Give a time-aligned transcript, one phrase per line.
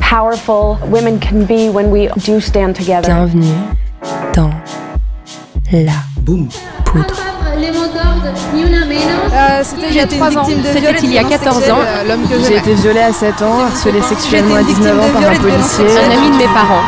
[0.00, 3.08] powerful women can be when we do stand together.
[3.08, 3.54] Bienvenue
[4.34, 4.50] dans
[5.72, 5.92] la
[6.24, 6.52] poudre.
[9.62, 10.44] C'était il y a 3 ans.
[10.44, 11.78] C'était il y a 14 ans.
[12.46, 15.84] J'ai été violée à 7 ans, harcelée sexuellement à 19 ans par un policier.
[15.84, 16.82] Un ami de mes parents.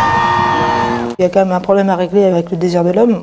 [1.18, 3.22] Il y a quand même un problème à régler avec le désir de l'homme.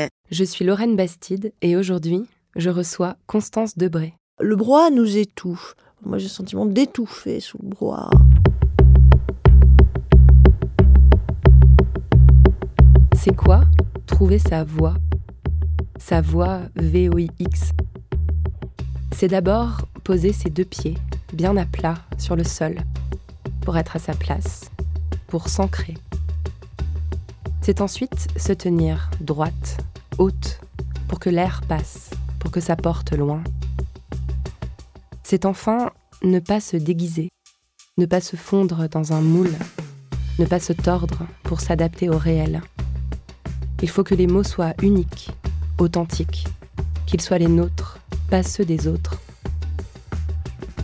[0.29, 2.23] Je suis Lorraine Bastide et aujourd'hui,
[2.55, 4.13] je reçois Constance Debré.
[4.39, 5.75] Le brouhaha nous étouffe.
[6.03, 8.09] Moi, j'ai le sentiment d'étouffer sous le brouhaha.
[13.15, 13.65] C'est quoi
[14.07, 14.95] trouver sa voix?
[15.99, 17.71] Sa voix VOIX.
[19.15, 20.97] C'est d'abord poser ses deux pieds
[21.33, 22.75] bien à plat sur le sol
[23.61, 24.71] pour être à sa place,
[25.27, 25.93] pour s'ancrer.
[27.71, 29.77] C'est ensuite se tenir droite,
[30.17, 30.59] haute,
[31.07, 33.41] pour que l'air passe, pour que ça porte loin.
[35.23, 35.89] C'est enfin
[36.21, 37.29] ne pas se déguiser,
[37.97, 39.53] ne pas se fondre dans un moule,
[40.37, 42.61] ne pas se tordre pour s'adapter au réel.
[43.81, 45.31] Il faut que les mots soient uniques,
[45.77, 46.49] authentiques,
[47.05, 47.99] qu'ils soient les nôtres,
[48.29, 49.15] pas ceux des autres.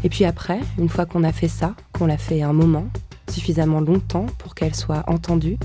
[0.05, 2.87] Et puis après, une fois qu'on a fait ça, qu'on l'a fait un moment,
[3.29, 5.57] suffisamment longtemps pour qu'elle soit entendue,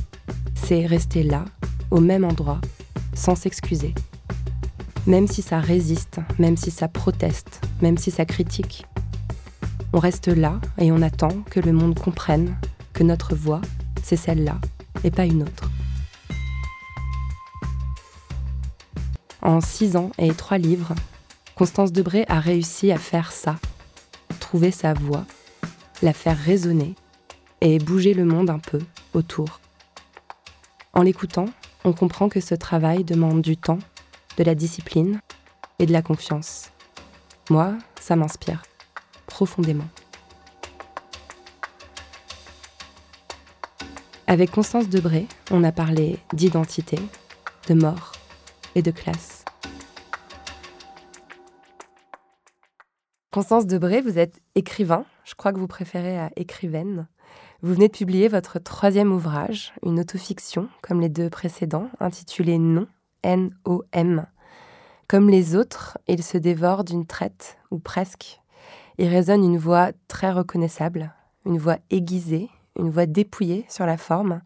[0.80, 1.44] rester là,
[1.90, 2.60] au même endroit,
[3.14, 3.94] sans s'excuser.
[5.06, 8.86] Même si ça résiste, même si ça proteste, même si ça critique.
[9.92, 12.56] On reste là et on attend que le monde comprenne
[12.92, 13.60] que notre voix,
[14.02, 14.58] c'est celle-là
[15.04, 15.70] et pas une autre.
[19.42, 20.94] En six ans et trois livres,
[21.56, 23.56] Constance Debré a réussi à faire ça,
[24.40, 25.24] trouver sa voix,
[26.00, 26.94] la faire résonner
[27.60, 28.78] et bouger le monde un peu
[29.12, 29.61] autour.
[30.94, 31.46] En l'écoutant,
[31.84, 33.78] on comprend que ce travail demande du temps,
[34.36, 35.20] de la discipline
[35.78, 36.70] et de la confiance.
[37.48, 38.62] Moi, ça m'inspire
[39.26, 39.88] profondément.
[44.26, 46.98] Avec Constance Debré, on a parlé d'identité,
[47.68, 48.12] de mort
[48.74, 49.46] et de classe.
[53.30, 57.08] Constance Debré, vous êtes écrivain, je crois que vous préférez à écrivaine.
[57.64, 62.88] Vous venez de publier votre troisième ouvrage, une autofiction, comme les deux précédents, intitulé Non,
[63.22, 64.26] N-O-M.
[65.06, 68.40] Comme les autres, il se dévore d'une traite, ou presque.
[68.98, 71.14] Il résonne une voix très reconnaissable,
[71.46, 74.42] une voix aiguisée, une voix dépouillée sur la forme,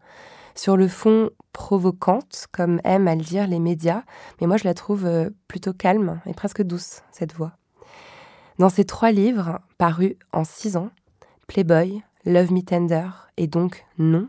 [0.53, 4.03] sur le fond provocante, comme aiment à le dire les médias,
[4.39, 7.53] mais moi je la trouve euh, plutôt calme et presque douce, cette voix.
[8.59, 10.91] Dans ces trois livres, parus en six ans,
[11.47, 13.07] Playboy, Love Me Tender
[13.37, 14.27] et donc Non,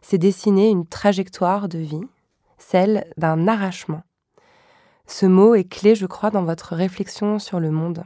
[0.00, 2.00] s'est dessinée une trajectoire de vie,
[2.56, 4.02] celle d'un arrachement.
[5.06, 8.04] Ce mot est clé, je crois, dans votre réflexion sur le monde.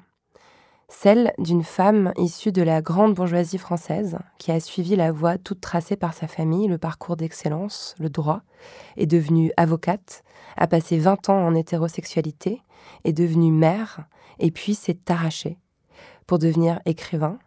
[0.88, 5.60] Celle d'une femme issue de la grande bourgeoisie française, qui a suivi la voie toute
[5.60, 8.42] tracée par sa famille, le parcours d'excellence, le droit,
[8.96, 10.24] est devenue avocate,
[10.56, 12.60] a passé 20 ans en hétérosexualité,
[13.04, 14.00] est devenue mère,
[14.40, 15.58] et puis s'est arrachée
[16.26, 17.38] pour devenir écrivain,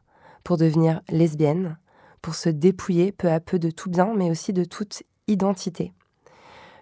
[0.44, 1.78] pour devenir lesbienne,
[2.22, 5.94] pour se dépouiller peu à peu de tout bien, mais aussi de toute identité.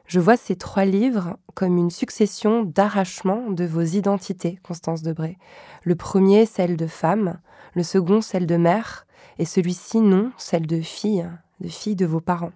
[0.06, 5.38] Je vois ces trois livres comme une succession d'arrachements de vos identités, Constance Debré.
[5.83, 7.39] Le premier, celle de femme,
[7.75, 9.06] le second, celle de mère,
[9.38, 12.53] et celui-ci, non, celle de fille, de fille de vos parents.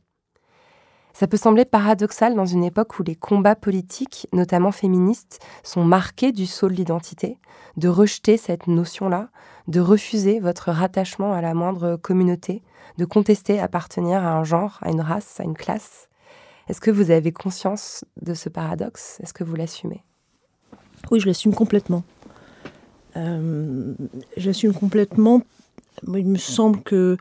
[1.14, 6.32] Ça peut sembler paradoxal dans une époque où les combats politiques, notamment féministes, sont marqués
[6.32, 7.38] du saut de l'identité,
[7.78, 9.30] de rejeter cette notion-là,
[9.68, 12.62] de refuser votre rattachement à la moindre communauté,
[12.98, 16.10] de contester appartenir à un genre, à une race, à une classe.
[16.70, 19.20] Est-ce que vous avez conscience de ce paradoxe?
[19.22, 20.04] Est-ce que vous l'assumez?
[21.12, 22.04] Oui, je l'assume complètement.
[23.18, 23.94] Euh,
[24.38, 25.42] J'assume complètement.
[26.08, 27.18] Il me semble que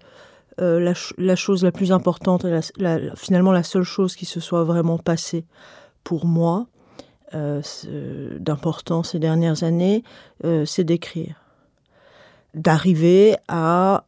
[0.58, 2.46] la, la, chose la plus importante,
[3.16, 5.44] finalement la seule chose qui se soit vraiment passée
[6.04, 6.66] pour moi
[7.32, 10.04] d'important ces dernières années,
[10.66, 11.41] c'est d'écrire.
[12.54, 14.04] D'arriver à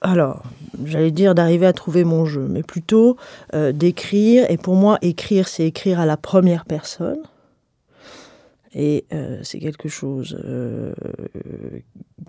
[0.00, 0.44] alors,
[0.84, 3.16] j'allais dire d'arriver à trouver mon jeu, mais plutôt
[3.54, 4.48] euh, d'écrire.
[4.50, 7.18] Et pour moi, écrire, c'est écrire à la première personne.
[8.72, 10.92] Et euh, c'est quelque chose euh,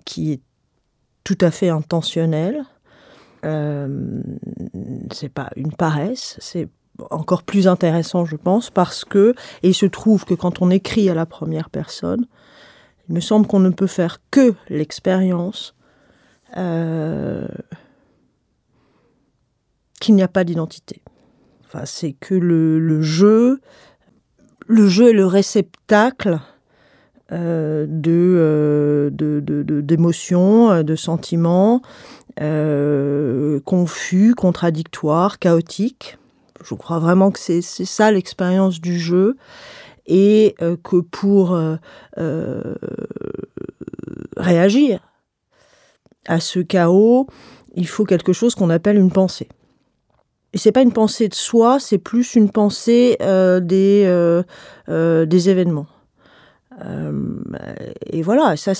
[0.04, 0.40] qui est
[1.24, 2.64] tout à fait intentionnel.
[5.12, 6.68] c'est pas une paresse, c'est
[7.10, 11.08] encore plus intéressant, je pense, parce que, et il se trouve que quand on écrit
[11.10, 12.26] à la première personne,
[13.08, 15.74] il me semble qu'on ne peut faire que l'expérience
[16.56, 17.46] euh,
[20.00, 21.02] qu'il n'y a pas d'identité.
[21.66, 23.60] Enfin, c'est que le, jeu,
[24.66, 26.38] le jeu est le réceptacle
[27.32, 29.10] euh, de,
[29.80, 31.82] d'émotions, de, sentiments
[32.40, 36.18] euh, confus, contradictoires, chaotiques.
[36.64, 39.36] Je crois vraiment que c'est, ça l'expérience du jeu
[40.06, 41.58] et que pour
[44.36, 45.00] réagir
[46.26, 47.26] à ce chaos,
[47.74, 49.48] il faut quelque chose qu'on appelle une pensée.
[50.52, 54.42] Et c'est pas une pensée de soi, c'est plus une pensée euh, des, euh,
[54.88, 55.86] euh, événements.
[58.10, 58.74] et voilà, ça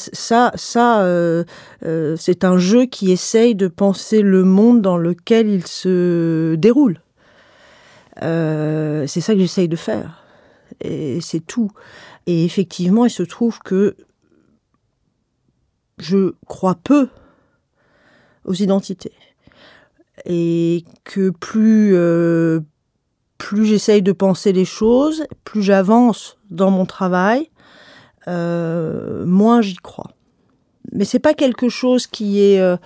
[2.17, 7.01] c'est un jeu qui essaye de penser le monde dans lequel il se déroule.
[8.21, 10.26] c'est ça que j'essaye de faire.
[10.81, 11.71] Et c'est tout.
[12.27, 13.97] Et effectivement, il se trouve que
[15.99, 17.09] je crois peu
[18.45, 19.13] aux identités.
[20.25, 22.61] Et que plus, euh,
[23.39, 27.51] plus j'essaye de penser les choses, plus j'avance dans mon travail,
[28.29, 30.11] euh, moins j'y crois.
[30.93, 32.77] Mais c'est pas quelque chose qui est, euh,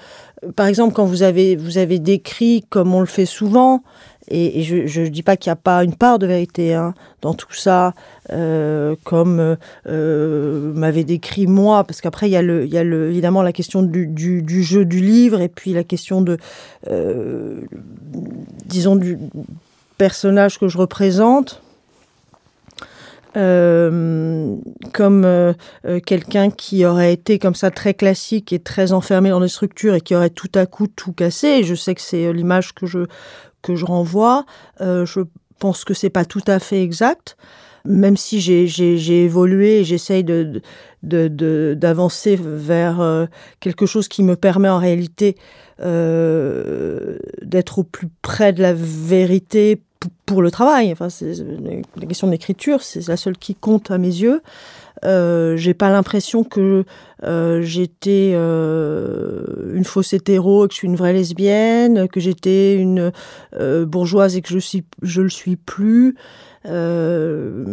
[0.56, 3.82] par exemple, quand vous avez vous avez décrit comme on le fait souvent,
[4.30, 7.34] et, je ne dis pas qu'il n'y a pas une part de vérité hein, dans
[7.34, 7.94] tout ça,
[8.30, 9.56] euh, comme
[9.86, 14.84] euh, m'avait décrit moi, parce qu'après il y a, le, évidemment la question du, jeu
[14.84, 16.38] du livre, et puis la question de,
[16.88, 17.60] euh,
[18.66, 19.18] disons, du
[19.98, 21.62] personnage que je représente.
[23.36, 24.56] Euh,
[24.92, 25.52] comme euh,
[26.04, 30.00] quelqu'un qui aurait été comme ça très classique et très enfermé dans des structures et
[30.00, 31.62] qui aurait tout à coup tout cassé.
[31.62, 33.06] Je sais que c'est l'image que je
[33.62, 34.44] que je renvoie.
[34.80, 35.20] Euh, je
[35.58, 37.36] pense que c'est pas tout à fait exact,
[37.84, 40.62] même si j'ai évolué et j'essaye de,
[41.02, 43.26] d'avancer vers euh,
[43.60, 45.36] quelque chose qui me permet en réalité
[45.80, 49.82] euh, d'être au plus près de la vérité
[50.26, 50.92] pour le travail.
[50.92, 51.08] Enfin,
[51.96, 54.42] la question de l'écriture, c'est la seule qui compte à mes yeux.
[55.04, 56.84] Euh, j'ai pas l'impression que
[57.24, 62.76] euh, j'étais euh, une fausse hétéro et que je suis une vraie lesbienne, que j'étais
[62.76, 63.12] une
[63.86, 66.16] bourgeoise et que je suis je le suis plus.
[66.66, 67.64] Euh,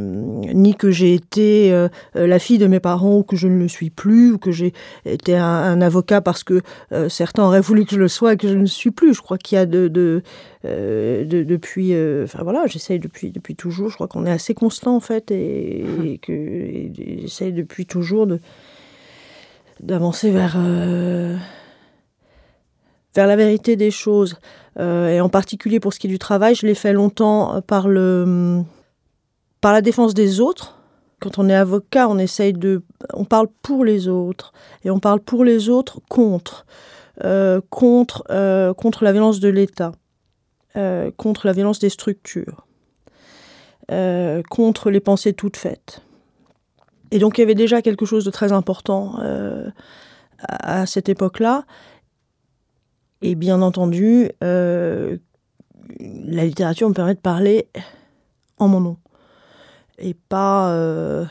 [0.54, 3.68] ni que j'ai été euh, la fille de mes parents ou que je ne le
[3.68, 4.72] suis plus, ou que j'ai
[5.06, 6.62] été un, avocat parce que
[6.94, 9.14] euh, certains auraient voulu que je le sois et que je ne le suis plus.
[9.14, 10.24] Je crois qu'il y a de, de,
[10.64, 11.94] de depuis,
[12.24, 13.90] enfin voilà, j'essaye depuis depuis toujours.
[13.90, 18.40] Je crois qu'on est assez constant en fait et, et que j'essaye depuis toujours de
[19.82, 20.58] d'avancer vers
[23.16, 24.40] vers la vérité des choses.
[24.80, 28.64] et en particulier pour ce qui est du travail, je l'ai fait longtemps par le
[29.62, 30.76] par la défense des autres.
[31.20, 32.84] Quand on est avocat, on essaye de,
[33.14, 36.66] on parle pour les autres et on parle pour les autres contre,
[37.24, 39.94] euh, contre, euh, contre la violence de l'État,
[40.76, 42.66] euh, contre la violence des structures,
[44.50, 46.02] contre les pensées toutes faites.
[47.10, 49.18] Et donc il y avait déjà quelque chose de très important
[50.40, 51.64] à, à, cette époque-là.
[53.22, 55.16] Et bien entendu, la
[56.00, 57.70] littérature me permet de parler
[58.60, 58.98] en mon nom
[59.98, 61.26] et pas euh,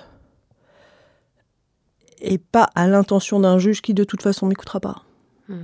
[2.21, 5.03] et pas à l'intention d'un juge qui de toute façon m'écoutera pas.
[5.49, 5.63] Hmm.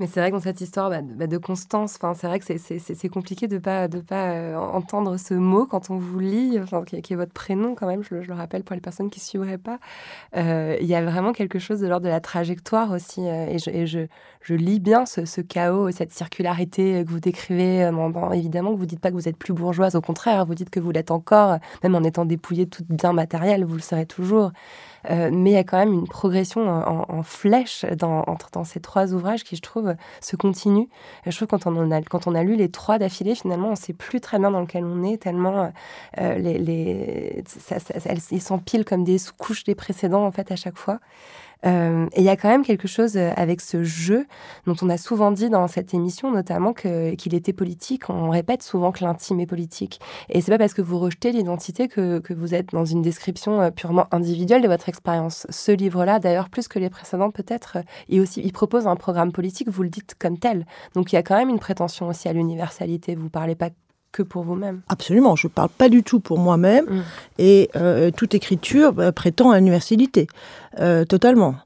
[0.00, 3.08] Mais c'est vrai que dans cette histoire bah, de, bah, constance, c'est vrai que c'est
[3.08, 7.12] compliqué de ne pas, de pas euh, entendre ce mot quand on vous lit, qui,
[7.12, 9.78] est votre prénom quand même, je, le rappelle pour les personnes qui ne suivraient pas.
[10.36, 13.20] Euh, il y a vraiment quelque chose de l'ordre de la trajectoire aussi.
[13.20, 14.00] Euh, et, je, et je,
[14.40, 17.88] je, lis bien ce, ce, chaos, cette circularité que vous décrivez.
[18.32, 20.70] évidemment que vous ne dites pas que vous êtes plus bourgeoise, au contraire, vous dites
[20.70, 24.06] que vous l'êtes encore, même en étant dépouillée de tout bien matériel, vous le serez
[24.06, 24.50] toujours.
[25.10, 28.24] Euh, mais il y a quand même une progression en, flèche dans,
[28.64, 30.88] ces trois ouvrages qui, je trouve, se continuent.
[31.26, 33.76] je trouve quand on, a, quand on a lu les trois d'affilée, finalement, on ne
[33.76, 35.72] sait plus très bien dans lequel on est, tellement
[36.20, 37.42] euh,
[38.30, 41.00] ils s'empilent comme des couches des précédents, en fait, à chaque fois.
[41.66, 44.26] Euh, et il y a quand même quelque chose euh, avec ce jeu
[44.66, 48.10] dont on a souvent dit dans cette émission, notamment qu'il était politique.
[48.10, 50.00] On répète souvent que l'intime est politique.
[50.28, 53.70] Et c'est pas parce que vous rejetez l'identité que, vous êtes dans une description euh,
[53.70, 55.46] purement individuelle de votre expérience.
[55.50, 57.78] Ce livre-là, d'ailleurs, plus que les précédents, peut-être,
[58.08, 60.66] il propose un programme politique, vous le dites comme tel.
[60.94, 63.14] Donc il y a quand même une prétention aussi à l'universalité.
[63.14, 63.70] Vous parlez pas
[64.14, 64.80] que pour vous-même.
[64.88, 66.86] Absolument, je ne parle pas du tout pour moi-même.
[66.86, 67.02] Mm.
[67.38, 70.28] Et euh, toute écriture bah, prétend à l'universalité,
[70.80, 71.56] euh, totalement.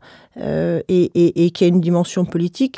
[0.41, 2.77] Euh, et, et, et qui a une dimension politique,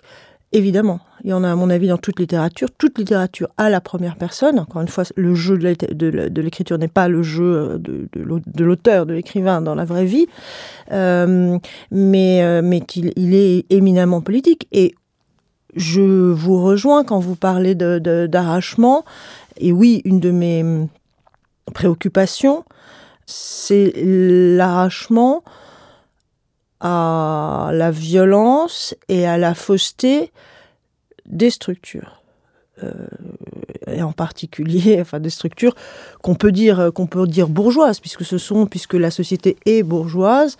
[0.52, 1.00] évidemment.
[1.22, 2.68] Il y en a, à mon avis, dans toute littérature.
[2.76, 4.58] Toute littérature à la première personne.
[4.58, 9.60] Encore une fois, le jeu de l'écriture n'est pas le jeu de, l'auteur, de l'écrivain
[9.60, 10.26] dans la vraie vie,
[10.90, 11.62] mais,
[11.92, 14.66] il est éminemment politique.
[14.72, 14.94] Et
[15.76, 19.04] je vous rejoins quand vous parlez d'arrachement.
[19.56, 20.64] Et oui, une de mes
[21.72, 22.64] préoccupations,
[23.26, 25.42] c'est l'arrachement
[26.80, 30.32] à la violence et à la fausseté
[31.26, 32.22] des structures.
[32.82, 32.92] Euh,
[33.86, 35.74] et en particulier, enfin des structures
[36.22, 40.56] qu'on peut dire qu'on peut dire bourgeoises, puisque ce sont, puisque la société est bourgeoise,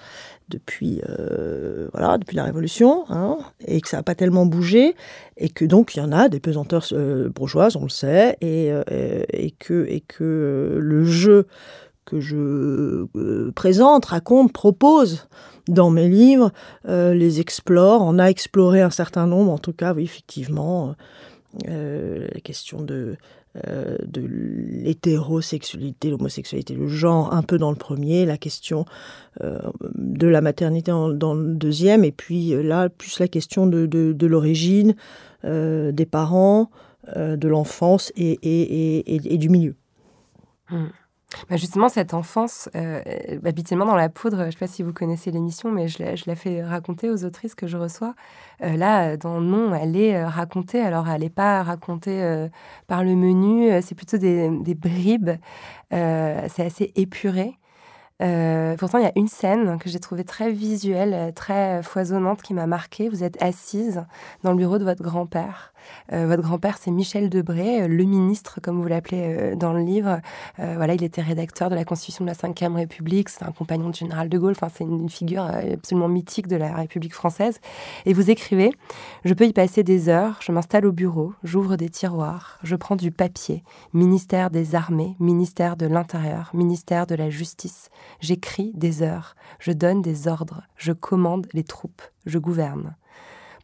[0.51, 4.95] depuis, euh, voilà, depuis la Révolution, hein, et que ça n'a pas tellement bougé,
[5.37, 8.71] et que donc il y en a des pesanteurs euh, bourgeoises, on le sait, et,
[8.71, 9.23] euh,
[9.59, 11.47] que, et que le jeu
[12.05, 13.07] que je
[13.53, 15.29] présente, raconte, propose
[15.69, 16.51] dans mes livres,
[16.87, 20.97] les explore, on a exploré un certain nombre, en tout cas, oui, effectivement,
[21.67, 23.17] la question de
[23.67, 28.85] euh, de l'hétérosexualité, l'homosexualité, le genre un peu dans le premier, la question
[29.41, 29.59] euh,
[29.97, 34.27] de la maternité dans le deuxième, et puis euh, là, plus la question de, de,
[34.29, 34.95] l'origine,
[35.43, 36.71] des parents,
[37.17, 39.75] de l'enfance et, et, et, du milieu.
[40.71, 40.85] Mmh.
[41.49, 43.03] Bah, justement, cette enfance, euh,
[43.45, 46.17] habituellement dans la poudre, je ne sais pas si vous connaissez l'émission, mais je la,
[46.17, 48.15] je fais raconter aux autrices que je reçois.
[48.63, 50.81] Euh, là, dans Non, elle est euh, racontée.
[50.81, 52.49] Alors, elle n'est pas racontée
[52.87, 55.31] par le menu, c'est plutôt des, des bribes.
[55.91, 57.59] c'est assez épuré.
[58.19, 62.67] pourtant, il y a une scène que j'ai trouvée très visuelle, très foisonnante, qui m'a
[62.67, 63.09] marquée.
[63.09, 64.05] Vous êtes assise
[64.43, 65.73] dans le bureau de votre grand-père.
[66.13, 69.81] Euh, votre grand-père, c'est Michel Debré, euh, le ministre, comme vous l'appelez euh, dans le
[69.81, 70.21] livre.
[70.59, 73.99] voilà, il était rédacteur de la Constitution de la Ve République, c'est un compagnon du
[73.99, 77.61] général de Gaulle, enfin, c'est une, figure absolument mythique de la République française.
[78.07, 78.73] Et vous écrivez
[79.25, 82.97] Je peux y passer des heures, je m'installe au bureau, j'ouvre des tiroirs, je prends
[82.97, 87.89] du papier, ministère des Armées, ministère de l'Intérieur, ministère de la Justice.
[88.21, 92.95] J'écris des heures, je donne des ordres, je commande les troupes, je gouverne.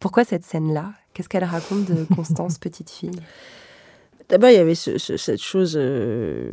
[0.01, 0.93] Pourquoi cette scène-là?
[1.17, 3.19] Qu'est-ce qu'elle raconte de Constance, petite fille?
[4.29, 5.75] D'abord, il y avait cette chose.
[5.81, 6.53] Euh,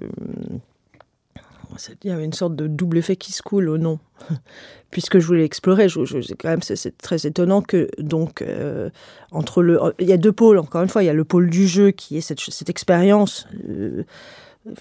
[2.01, 3.99] il y avait une sorte de double effet qui se coule au nom.
[4.89, 5.99] Puisque je voulais explorer, je,
[6.35, 8.89] quand même, c'est très étonnant que, donc, euh,
[9.31, 9.81] entre le.
[9.99, 11.03] Il y a deux pôles, encore une fois.
[11.03, 13.47] Il y a le pôle du jeu qui est cette, cette expérience.
[13.67, 14.05] Euh,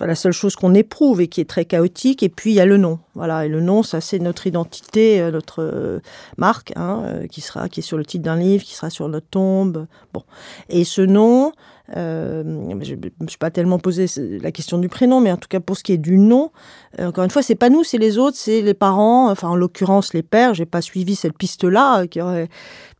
[0.01, 2.23] la seule chose qu'on éprouve et qui est très chaotique.
[2.23, 2.99] Et puis il y a le nom.
[3.15, 6.01] Voilà, et le nom, ça c'est notre identité, euh, notre euh,
[6.37, 9.09] marque, hein, euh, qui sera, qui est sur le titre d'un livre, qui sera sur
[9.09, 9.87] notre tombe.
[10.13, 10.23] Bon,
[10.69, 11.53] et ce nom,
[11.95, 15.61] je ne me suis pas tellement posé la question du prénom, mais en tout cas
[15.61, 16.51] pour ce qui est du nom,
[16.99, 20.15] encore une fois, c'est pas nous, c'est les autres, c'est les parents, enfin en l'occurrence
[20.15, 20.55] les pères.
[20.55, 22.49] J'ai pas suivi cette piste-là qui aurait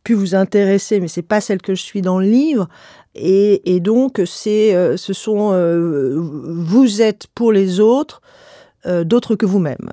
[0.03, 2.67] pu vous intéresser, mais c'est pas celle que je suis dans le livre.
[3.15, 8.21] Et, donc, c'est, euh, ce sont, euh, vous êtes pour les autres
[8.85, 9.91] euh, d'autres que vous-même.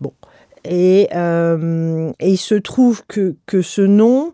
[0.00, 0.12] bon.
[0.64, 4.32] Et, et, il se trouve que, que ce nom,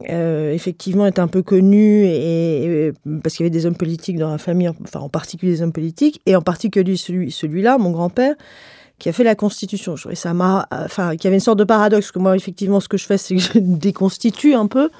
[0.00, 4.38] effectivement, est un peu connu et, parce qu'il y avait des hommes politiques dans la
[4.38, 8.34] famille, enfin en particulier des hommes politiques, et en particulier celui, celui-là, mon grand-père,
[8.98, 9.96] qui a fait la Constitution.
[9.96, 12.96] Je ça m'a, enfin, qui avait une sorte de paradoxe que moi, effectivement, ce que
[12.96, 14.90] je fais, c'est que je déconstitue un peu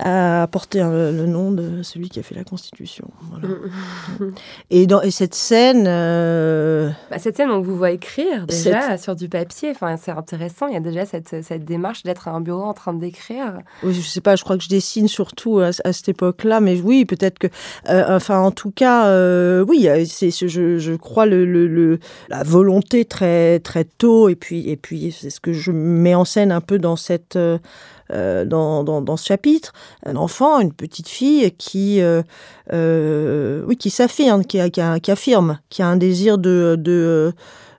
[0.00, 3.08] a porté le nom de celui qui a fait la Constitution.
[4.70, 5.84] et, dans, et cette scène...
[5.86, 9.70] Euh, bah, cette scène, on vous voit écrire déjà sur du papier.
[9.70, 10.66] Enfin, c'est intéressant.
[10.66, 13.58] Il y a déjà cette, cette démarche d'être à un bureau en train d'écrire.
[13.82, 16.60] Oui, je sais pas, je crois que je dessine surtout à, cette époque-là.
[16.60, 17.48] Mais oui, peut-être que...
[17.88, 23.04] Euh, enfin, en tout cas, euh, oui, c'est, je, je crois le, le, la volonté
[23.04, 24.28] très, très tôt.
[24.28, 27.38] Et puis, et puis c'est ce que je mets en scène un peu dans cette...
[28.12, 29.72] Euh, dans, dans, ce chapitre,
[30.04, 32.22] un enfant, une petite fille qui, euh,
[32.72, 37.32] euh, oui, qui s'affirme, qui, qui, affirme, qui a un désir de, de,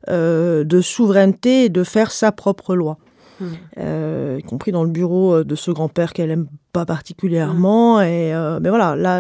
[0.08, 2.98] de souveraineté et de faire sa propre loi.
[3.40, 4.38] Hmm.
[4.38, 7.98] y compris dans le bureau de ce grand-père qu'elle aime pas particulièrement.
[7.98, 8.04] Hmm.
[8.04, 9.20] Et mais voilà, là,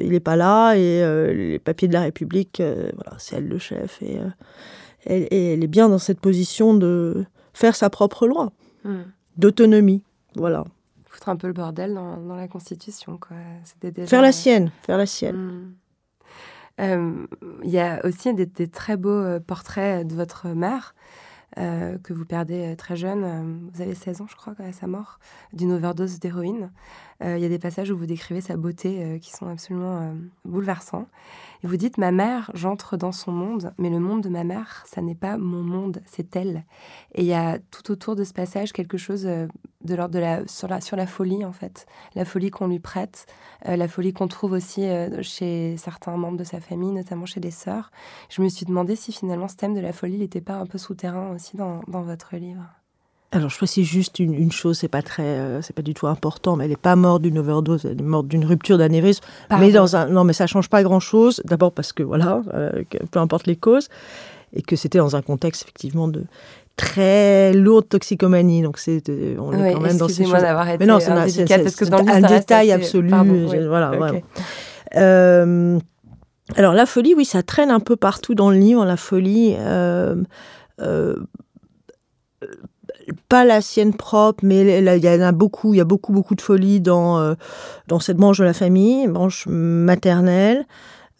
[0.00, 4.00] il n'est pas là et les papiers de la République, voilà, c'est elle le chef
[4.02, 4.18] et
[5.04, 8.50] elle, elle, est bien dans cette position de faire sa propre loi
[8.84, 9.04] Hmm.
[9.38, 10.02] d'autonomie.
[10.36, 10.64] Voilà.
[11.06, 13.36] Foutre un peu le bordel dans, dans la Constitution, quoi.
[13.80, 14.06] Déjà...
[14.06, 15.36] Faire la sienne, faire la sienne.
[15.36, 15.74] Hmm.
[16.80, 17.26] Euh,
[17.62, 20.94] Il y a aussi des, des très beaux euh, portraits de votre mère
[21.56, 23.22] euh, que vous perdez euh, très jeune.
[23.22, 25.20] Euh, Vous avez 16 ans, je crois, à sa mort,
[25.52, 26.72] d'une overdose d'héroïne.
[27.22, 30.00] Euh, Il y a des passages où vous décrivez sa beauté euh, qui sont absolument
[30.00, 30.12] euh,
[30.44, 31.06] bouleversants.
[31.64, 35.00] Vous dites, ma mère, j'entre dans son monde, mais le monde de ma mère, ça
[35.00, 36.66] n'est pas mon monde, c'est elle.
[37.14, 39.46] Et il y a tout autour de ce passage quelque chose euh,
[39.82, 43.24] de l'ordre de la sur, la folie en fait, la folie qu'on lui prête,
[43.66, 47.40] euh, la folie qu'on trouve aussi euh, chez certains membres de sa famille, notamment chez
[47.40, 47.90] des sœurs.
[48.28, 50.76] Je me suis demandé si finalement ce thème de la folie n'était pas un peu
[50.76, 52.83] souterrain aussi dans votre livre.
[53.34, 56.06] Alors je précise juste une, une chose, c'est pas très, euh, c'est pas du tout
[56.06, 59.24] important, mais elle n'est pas morte d'une overdose, elle est morte d'une rupture d'anévrisme.
[59.58, 61.42] Mais dans un, non, mais ça change pas grand chose.
[61.44, 63.88] D'abord parce que voilà, euh, que peu importe les causes,
[64.52, 66.24] et que c'était dans un contexte effectivement de
[66.76, 68.62] très lourde toxicomanie.
[68.62, 70.42] Donc c'est, euh, on est quand même dans ces choses.
[70.42, 71.26] d'avoir été Mais non, c'est un-
[72.38, 73.10] détail assez- absolu.
[73.10, 73.66] Pardon, je- oui.
[73.66, 73.90] Voilà,
[76.56, 78.84] alors la folie, oui, ça traîne un peu partout dans le livre.
[78.84, 79.56] La folie,
[83.28, 85.74] pas la sienne propre, mais il y en a beaucoup.
[85.74, 87.34] Il y a beaucoup, beaucoup de folie dans euh,
[87.88, 90.66] dans cette branche de la famille, branche maternelle.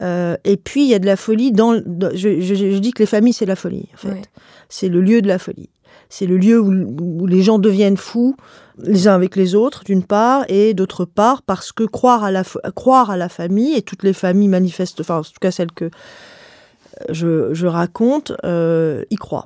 [0.03, 1.81] Euh, et puis il y a de la folie dans.
[1.87, 3.89] dans- je, je- je dis que les familles, c'est la folie.
[3.95, 4.09] En fait,
[4.69, 5.71] c'est le lieu de la folie.
[6.09, 6.73] C'est le lieu où,
[7.21, 8.37] où les gens deviennent fous
[8.79, 12.43] les uns avec les autres, d'une part, et d'autre part, parce que croire à la,
[12.75, 15.91] croire à la famille, et toutes les familles manifestent, enfin, en tout cas celles que
[17.11, 19.45] je, je raconte, euh, y croient.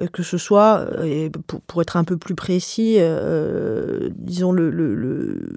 [0.00, 4.70] Euh, Que ce soit, euh, pour, pour être un peu plus précis, euh, disons, le,
[4.70, 5.48] le-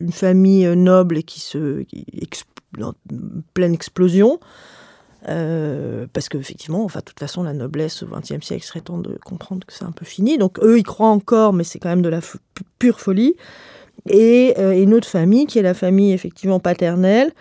[0.00, 1.82] une famille noble qui se.
[1.82, 2.04] Qui
[3.54, 4.40] pleine explosion,
[5.28, 9.16] euh, parce qu'effectivement, enfin, de toute façon, la noblesse au XXe siècle serait temps de
[9.24, 10.36] comprendre que c'est un peu fini.
[10.38, 12.18] Donc, eux, ils croient encore, mais c'est quand même de la
[12.80, 13.34] pure folie.
[14.08, 17.32] Et une autre famille, qui est la famille effectivement paternelle,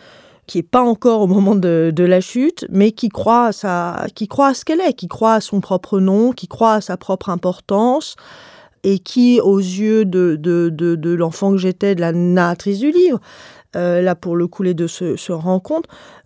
[0.48, 4.28] qui est pas encore au moment de, la chute, mais qui croit, à sa, qui
[4.28, 6.98] croit à ce qu'elle est, qui croit à son propre nom, qui croit à sa
[6.98, 8.16] propre importance,
[8.84, 13.20] et qui, aux yeux de, l'enfant que j'étais, de la narratrice du livre,
[13.76, 15.16] euh, là pour le coup les deux se,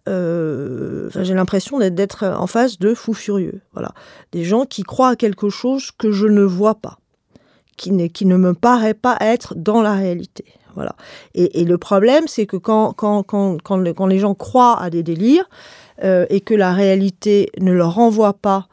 [0.09, 3.61] euh, j'ai l'impression d'être- en face de fous furieux.
[3.73, 3.93] Voilà.
[4.31, 6.97] Des gens qui croient à quelque chose que je ne vois pas,
[7.77, 10.45] qui qui ne me paraît pas être dans la réalité.
[10.77, 10.95] Voilà.
[11.33, 14.79] Et, et le problème, c'est que quand, quand, quand, quand, le- quand les gens croient
[14.79, 15.49] à des délires
[16.03, 18.67] euh, et que la réalité ne leur renvoie pas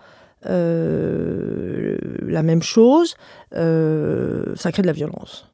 [0.46, 3.14] euh, la même chose,
[3.56, 5.50] euh, ça crée de la violence.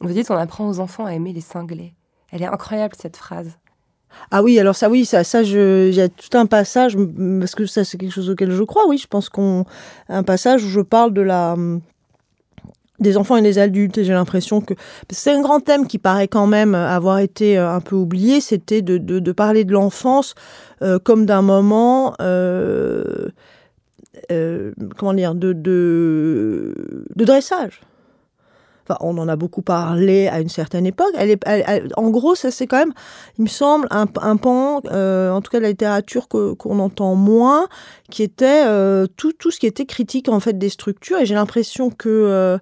[0.00, 1.94] Vous dites on apprend aux enfants à aimer les cinglés.
[2.30, 3.58] Elle est incroyable cette phrase.
[4.30, 6.96] Ah oui, alors ça, oui, ça, ça, je, il y a tout un passage
[7.40, 8.86] parce que ça, c'est quelque chose auquel je crois.
[8.86, 9.64] Oui, je pense qu'on
[10.08, 11.56] un passage où je parle de la
[13.00, 14.74] des enfants et des adultes et j'ai l'impression que
[15.10, 18.40] c'est un grand thème qui paraît quand même avoir été euh, un peu oublié.
[18.40, 20.34] C'était de, parler de l'enfance
[20.82, 22.14] euh, comme d'un moment.
[22.20, 23.28] Euh,
[24.96, 25.52] comment dire de
[27.16, 27.80] dressage.
[28.86, 31.12] Enfin, on en a beaucoup parlé à une certaine époque.
[31.16, 32.92] Elle est, elle- elle- en gros, ça c'est quand même,
[33.38, 37.14] il me semble, un, un pan, euh, en tout cas de la littérature qu'on entend
[37.14, 37.66] moins,
[38.10, 41.18] qui était euh, tout, tout ce qui était critique en fait des structures.
[41.18, 42.58] Et j'ai l'impression que,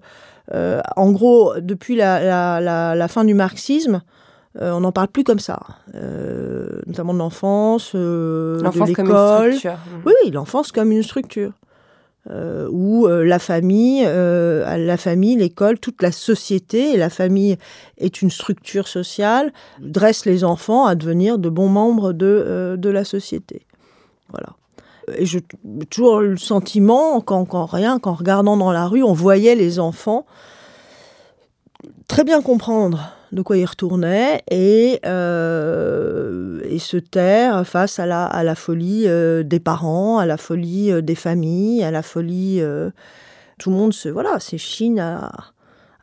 [0.54, 4.02] euh, en gros, depuis la, la, la, la fin du marxisme,
[4.60, 5.58] on n'en parle plus comme ça,
[6.86, 9.52] notamment de l'enfance, de L'enfance comme une l'école.
[10.04, 11.52] oui, l'enfance comme une structure.
[12.30, 17.56] Euh, où euh, la famille, euh, la famille, l'école, toute la société, et la famille
[17.98, 23.02] est une structure sociale, dresse les enfants à devenir de bons membres de, de la
[23.02, 23.66] société.
[24.30, 24.50] Voilà.
[25.18, 25.42] Et j'ai
[25.90, 30.24] toujours le sentiment, quand, quand rien, qu'en regardant dans la rue, on voyait les enfants
[32.06, 38.24] très bien comprendre de quoi ils retournaient et, euh, et se taire face à la,
[38.26, 42.62] à la folie euh, des parents, à la folie euh, des familles, à la folie...
[43.58, 45.30] tout le monde se voilà, s'échine à,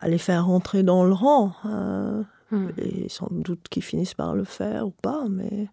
[0.01, 1.53] à les faire rentrer dans le rang.
[1.65, 2.69] euh, Hmm.
[2.79, 5.67] Et sans doute qu'ils finissent par le faire ou pas, mais...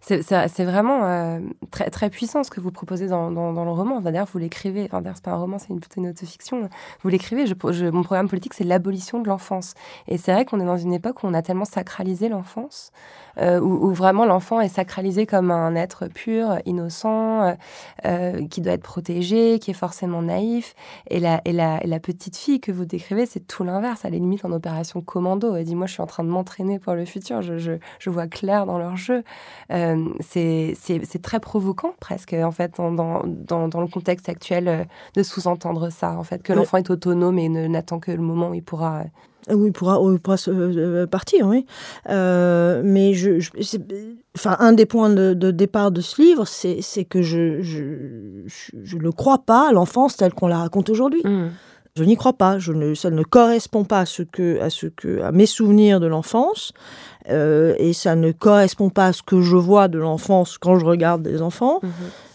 [0.00, 4.00] C'est vraiment euh, très, très puissant ce que vous proposez dans, dans, le roman.
[4.00, 6.68] D'ailleurs, vous l'écrivez, enfin, d'ailleurs, c'est pas un roman, c'est une, une autofiction.
[7.02, 9.74] Vous l'écrivez, je- mon programme politique, c'est l'abolition de l'enfance.
[10.06, 12.92] Et c'est vrai qu'on est dans une époque où on a tellement sacralisé l'enfance,
[13.40, 17.52] euh, où, où vraiment l'enfant est sacralisé comme un être pur, innocent, euh,
[18.04, 20.74] euh, qui doit être protégé, qui est forcément naïf.
[21.08, 24.04] Et la, et la, et la petite fille que vous décrivez, c'est tout l'inverse.
[24.04, 25.54] Elle est limite en opération commando.
[25.54, 27.42] Elle dit, moi, je suis en train de m'entraîner pour le futur.
[27.42, 29.22] Je, je, je vois clair dans leur jeu.
[29.70, 36.12] c'est très provoquant presque, en fait, dans, dans, dans le contexte actuel, de sous-entendre ça,
[36.12, 39.04] en fait, que l'enfant est autonome et n'attend que le moment où il pourra
[39.54, 41.66] oui, il pourra, il pourra se, partir, oui.
[42.08, 43.50] Euh, mais je, je
[44.36, 49.10] enfin, un des points de, de départ de ce livre, c'est que je, je, ne
[49.10, 51.22] crois pas à l'enfance telle qu'on la raconte aujourd'hui.
[51.24, 51.48] Mmh.
[51.96, 52.58] Je n'y crois pas.
[52.58, 55.98] Je ne, ça ne correspond pas à ce que, à ce que, à mes souvenirs
[55.98, 56.72] de l'enfance,
[57.28, 60.84] euh, et ça ne correspond pas à ce que je vois de l'enfance quand je
[60.84, 61.80] regarde des enfants.
[61.82, 61.88] Mmh.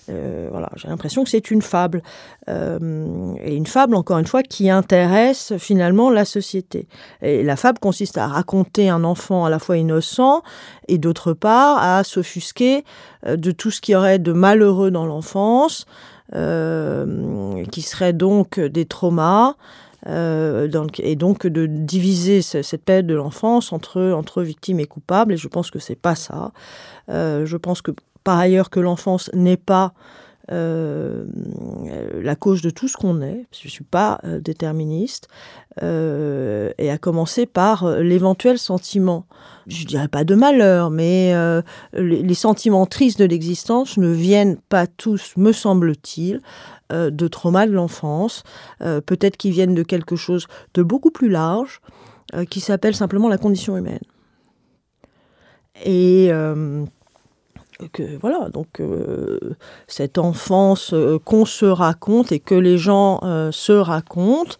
[0.10, 2.02] Euh, voilà, j'ai l'impression que c'est une fable.
[2.50, 6.88] Euh, et une fable, encore une fois, qui intéresse finalement la société.
[7.22, 10.44] Et la fable consiste à raconter un enfant à la fois innocent
[10.88, 12.84] et d'autre part à s'offusquer
[13.26, 15.86] euh, de tout ce qui aurait de malheureux dans l'enfance,
[17.72, 19.54] qui serait donc des traumas.
[20.08, 25.48] et donc de diviser cette période de l'enfance entre, entre victimes et coupables, et je
[25.48, 26.52] pense que c'est pas ça.
[27.08, 27.92] je pense que
[28.24, 29.94] par ailleurs que l'enfance n'est pas
[30.52, 31.26] euh,
[32.22, 35.30] la cause de tout ce qu'on est, je ne suis pas euh, déterministe,
[35.82, 39.26] euh, et à commencer par l'éventuel sentiment,
[39.68, 41.34] je dirais pas de malheur, mais
[41.94, 46.42] les, sentiments tristes de l'existence ne viennent pas tous, me semble-t-il,
[46.92, 48.44] de trauma de l'enfance,
[48.80, 51.80] peut-être qu'ils viennent de quelque chose de beaucoup plus large,
[52.50, 54.04] qui s'appelle simplement la condition humaine.
[55.86, 56.30] Et
[57.90, 59.38] que voilà, donc euh,
[59.88, 64.56] cette enfance euh, qu'on se raconte et que les gens euh, se racontent,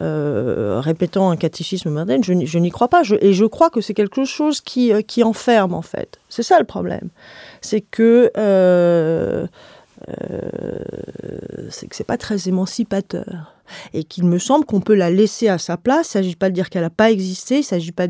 [0.00, 3.02] répétant un catéchisme moderne, je, n'y crois pas.
[3.20, 6.20] et je crois que c'est quelque chose qui, qui enferme, en fait.
[6.28, 7.08] C'est ça le problème.
[7.62, 8.30] C'est que
[11.70, 13.58] c'est que c'est pas très émancipateur
[13.92, 16.14] et qu'il me semble qu'on peut la laisser à sa place.
[16.14, 18.06] Il ne s'agit pas de dire qu'elle n'a pas existé, il ne s'agit pas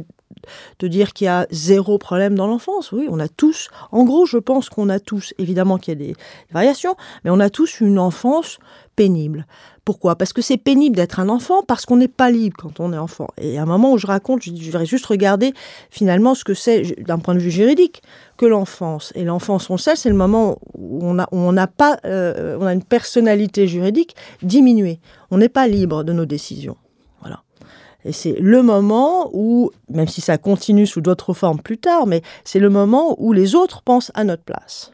[0.78, 2.92] de dire qu'il y a zéro problème dans l'enfance.
[2.92, 6.06] Oui, on a tous, en gros, je pense qu'on a tous, évidemment qu'il y a
[6.08, 6.16] des
[6.52, 8.58] variations, mais on a tous une enfance
[8.96, 9.46] pénible.
[9.84, 10.16] Pourquoi?
[10.16, 12.98] Parce que c'est pénible d'être un enfant, parce qu'on n'est pas libre quand on est
[12.98, 13.28] enfant.
[13.40, 15.54] Et à un moment où je raconte, je, voudrais juste regarder
[15.88, 18.02] finalement ce que c'est d'un point de vue juridique
[18.36, 19.12] que l'enfance.
[19.14, 22.66] Et l'enfance, on sait, c'est le moment où on a, on n'a pas, euh, on
[22.66, 25.00] a une personnalité juridique diminuée.
[25.30, 26.76] On n'est pas libre de nos décisions.
[28.04, 32.22] Et c'est le moment où, même si ça continue sous d'autres formes plus tard, mais
[32.44, 34.92] c'est le moment où les autres pensent à notre place.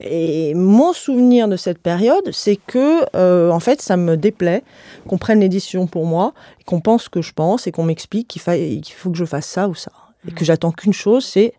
[0.00, 4.62] Et mon souvenir de cette période, c'est que, euh, en fait, ça me déplaît
[5.08, 6.34] qu'on prenne l'édition pour moi,
[6.66, 9.68] qu'on pense ce que je pense et qu'on m'explique qu'il, faut que je fasse ça
[9.68, 9.90] ou ça.
[10.28, 11.52] Et que j'attends qu'une chose, c'est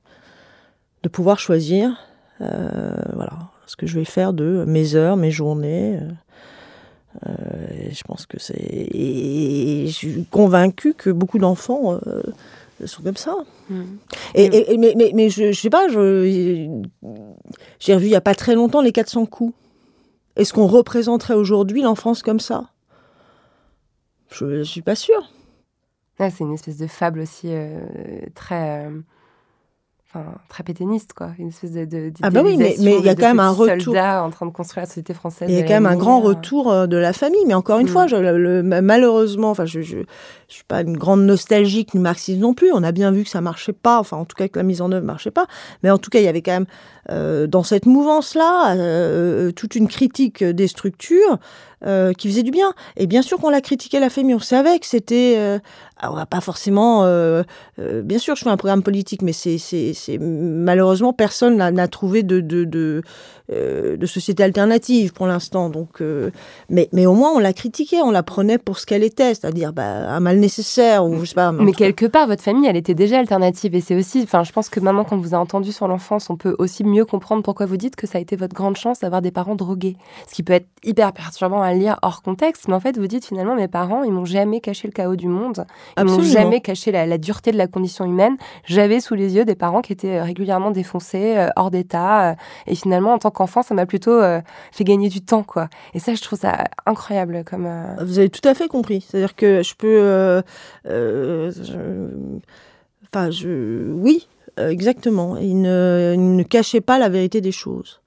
[1.03, 1.97] de pouvoir choisir
[2.41, 3.33] euh, voilà,
[3.65, 5.97] ce que je vais faire de mes heures, mes journées.
[5.97, 6.11] Euh,
[7.27, 8.55] euh, je pense que c'est.
[8.57, 12.21] Et je suis convaincue que beaucoup d'enfants euh,
[12.85, 13.35] sont comme ça.
[13.69, 13.83] Mm.
[14.35, 16.69] Et, mais, mais, mais, je, je sais pas, j'ai
[17.93, 19.53] revu il n'y a pas très longtemps les 400 coups.
[20.35, 22.69] Est-ce qu'on représenterait aujourd'hui l'enfance comme ça?
[24.31, 25.29] Je ne suis pas sûre.
[26.17, 27.81] c'est une espèce de fable aussi euh,
[28.35, 28.87] très
[30.13, 30.63] enfin, très
[31.15, 31.31] quoi.
[31.37, 31.85] Une espèce de.
[31.85, 33.95] de ah, bah oui, mais il y a quand même un retour.
[33.95, 35.49] en train de construire la société française.
[35.49, 37.43] Il y a quand même un grand retour euh, de la famille.
[37.45, 37.91] Mais encore une mm.
[37.91, 39.97] fois, je, le, malheureusement, enfin, je, je,
[40.47, 42.71] je, suis pas une grande nostalgique du marxisme non plus.
[42.73, 43.99] On a bien vu que ça marchait pas.
[43.99, 45.45] Enfin, en tout cas, que la mise en œuvre marchait pas.
[45.83, 46.67] Mais en tout cas, il y avait quand même,
[47.11, 51.39] euh, dans cette mouvance-là, euh, toute une critique des structures
[51.85, 52.73] euh, qui faisait du bien.
[52.97, 55.35] Et bien sûr qu'on l'a critiqué la famille, on savait que c'était...
[55.37, 55.59] Euh,
[56.01, 57.05] va pas forcément...
[57.05, 57.43] Euh,
[57.77, 59.57] bien sûr, je fais un programme politique, mais c'est,
[60.19, 63.01] malheureusement, personne n'a, trouvé de,
[63.51, 65.69] euh, de société alternative pour l'instant.
[65.69, 66.01] Donc,
[66.69, 69.73] mais, mais au moins, on l'a critiqué, on la prenait pour ce qu'elle était, c'est-à-dire
[69.73, 71.51] bah, un mal nécessaire, ou je sais pas...
[71.51, 73.75] Mais quelque part, votre famille, elle était déjà alternative.
[73.75, 74.21] Et c'est aussi...
[74.23, 77.05] Enfin, je pense que maintenant, quand vous a entendu sur l'enfance, on peut aussi mieux
[77.05, 79.95] comprendre pourquoi vous dites que ça a été votre grande chance d'avoir des parents drogués.
[80.27, 83.25] Ce qui peut être hyper perturbant à lire hors contexte, mais en fait, vous dites
[83.25, 85.65] finalement, mes parents, ils m'ont jamais caché le chaos du monde,
[85.97, 88.37] ils m'ont jamais caché la, dureté de la condition humaine.
[88.65, 92.35] J'avais sous les yeux des parents qui étaient euh, régulièrement défoncés, euh, hors d'état, euh,
[92.67, 94.21] et finalement, en tant qu'enfant, ça m'a plutôt
[94.71, 95.69] fait gagner du temps, quoi.
[95.93, 97.67] Et ça, je trouve ça incroyable comme.
[98.01, 99.01] Vous avez tout à fait compris.
[99.01, 100.43] C'est-à-dire que je peux,
[103.07, 105.37] enfin, je, oui, exactement.
[105.37, 108.01] Il ne, il ne cachait pas la vérité des choses.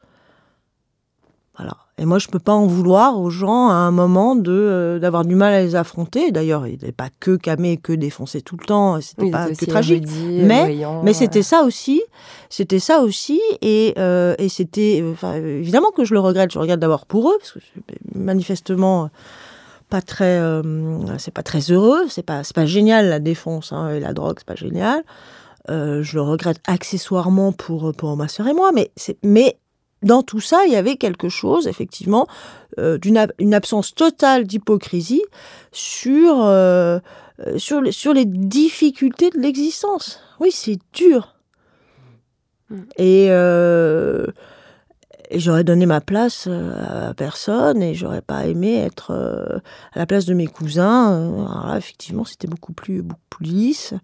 [1.56, 1.76] Voilà.
[2.02, 5.24] Et moi, je peux pas en vouloir aux gens à un moment de euh, d'avoir
[5.24, 6.32] du mal à les affronter.
[6.32, 9.00] D'ailleurs, il n'est pas que camé, que défoncé tout le temps.
[9.00, 10.08] C'était pas que tragique.
[10.28, 12.02] mais mais c'était ça aussi.
[12.50, 13.40] C'était ça aussi.
[13.60, 15.04] Et euh, et c'était
[15.36, 16.50] évidemment que je le regrette.
[16.50, 17.60] Je regrette d'abord pour eux parce que
[18.16, 19.08] manifestement
[19.88, 20.62] pas très euh,
[21.18, 22.06] c'est pas très heureux.
[22.08, 24.38] C'est pas c'est pas génial la défense hein, et la drogue.
[24.38, 25.04] C'est pas génial.
[25.68, 28.90] je le regrette accessoirement pour, pour ma sœur et moi, mais,
[29.22, 29.56] mais
[30.02, 32.26] dans tout ça, il y avait quelque chose, effectivement,
[32.78, 35.22] d'une une absence totale d'hypocrisie
[35.72, 36.36] sur,
[37.56, 40.20] sur, sur les difficultés de l'existence.
[40.40, 41.34] Oui, c'est dur.
[42.70, 42.80] Mm.
[42.98, 43.30] Et
[45.32, 49.58] et j'aurais donné ma place euh, à personne et j'aurais pas aimé être euh,
[49.92, 51.12] à la place de mes cousins.
[51.12, 53.94] Euh, alors là, effectivement, c'était beaucoup plus, beaucoup plus lisse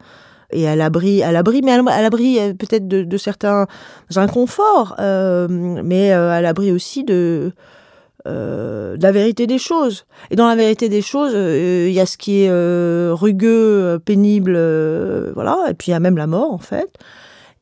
[0.50, 3.66] et à l'abri, à l'abri, mais à l'abri peut-être de, certains
[4.16, 7.52] inconforts, mais à l'abri aussi de,
[8.24, 10.06] la vérité des choses.
[10.30, 14.54] Et dans la vérité des choses, il y a ce qui est rugueux, pénible,
[15.34, 16.98] voilà, et puis il y a même la mort en fait.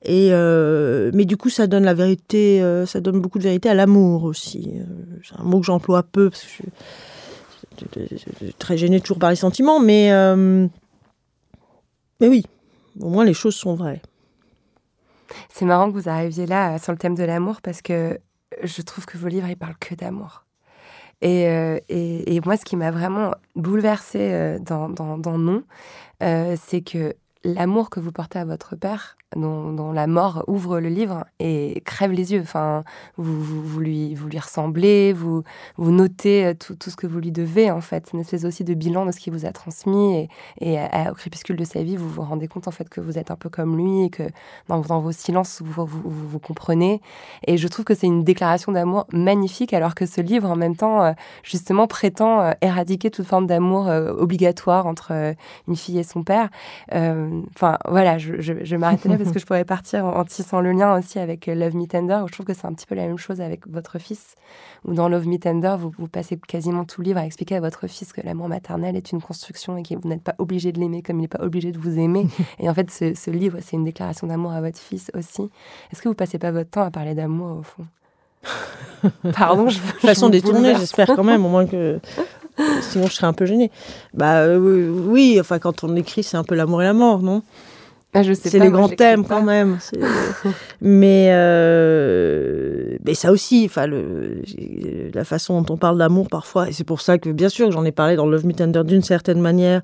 [0.07, 3.69] Et euh, mais du coup, ça donne la vérité, euh, ça donne beaucoup de vérité
[3.69, 4.75] à l'amour aussi.
[4.77, 4.85] Euh,
[5.25, 9.37] c'est un mot que j'emploie peu parce que je suis très gênée toujours par les
[9.37, 10.13] sentiments, mais
[12.21, 12.47] mais oui,
[13.01, 14.03] au moins les choses sont vraies.
[15.49, 18.19] C'est marrant que vous arriviez là sur le thème de l'amour parce que
[18.63, 20.45] je trouve que vos livres ils parlent que d'amour.
[21.23, 21.45] Et,
[21.89, 25.65] et, et, moi, ce qui m'a vraiment bouleversée dans, dans, dans Non,
[26.21, 31.25] c'est que l'amour que vous portez à votre père, dont, la mort ouvre le livre
[31.41, 32.41] et crève les yeux.
[32.41, 32.85] Enfin,
[33.17, 35.43] vous, vous, lui, ressemblez, vous,
[35.79, 38.11] notez euh, tout, ce que vous lui devez, en fait.
[38.13, 40.29] une espèce aussi de bilan de ce qu'il vous a transmis.
[40.61, 40.79] Et,
[41.11, 43.37] au crépuscule de sa vie, vous vous rendez compte, en fait, que vous êtes un
[43.37, 44.23] peu comme lui et que
[44.69, 47.01] dans, vos silences, vous, vous, vous, comprenez.
[47.47, 50.77] Et je trouve que c'est une déclaration d'amour magnifique, alors que ce livre, en même
[50.77, 51.13] temps, euh,
[51.43, 55.35] justement, prétend euh, éradiquer toute forme d'amour obligatoire entre
[55.69, 56.49] une fille et son père.
[56.93, 60.73] Enfin, voilà, je, je, je m'arrête là parce que je pourrais partir en, tissant le
[60.73, 62.95] lien aussi avec euh, Love Me Tender, où je trouve que c'est un petit peu
[62.95, 64.35] la même chose avec votre fils,
[64.85, 67.61] où dans Love Me Tender, vous, vous passez quasiment tout le livre à expliquer à
[67.61, 70.81] votre fils que l'amour maternel est une construction et que vous n'êtes pas obligé de
[70.81, 72.27] l'aimer comme il n'est pas obligé de vous aimer.
[72.59, 75.51] et en fait, ce, livre, c'est une déclaration d'amour à votre fils aussi.
[75.93, 77.87] Est-ce que vous passez pas votre temps à parler d'amour au fond?
[79.37, 82.01] Pardon, je, façon détournée, j'espère quand même, au moins que
[82.81, 83.71] sinon je serais un peu gênée.
[84.15, 87.43] Bah euh, oui, enfin quand on écrit, c'est un peu l'amour et la mort, non?
[88.17, 89.79] Ah, c'est les grands thèmes quand même.
[90.81, 96.85] mais, euh, mais ça aussi, enfin, la façon dont on parle d'amour parfois, et c'est
[96.85, 99.83] pour ça que bien sûr j'en ai parlé dans Love Me Tender d'une certaine manière,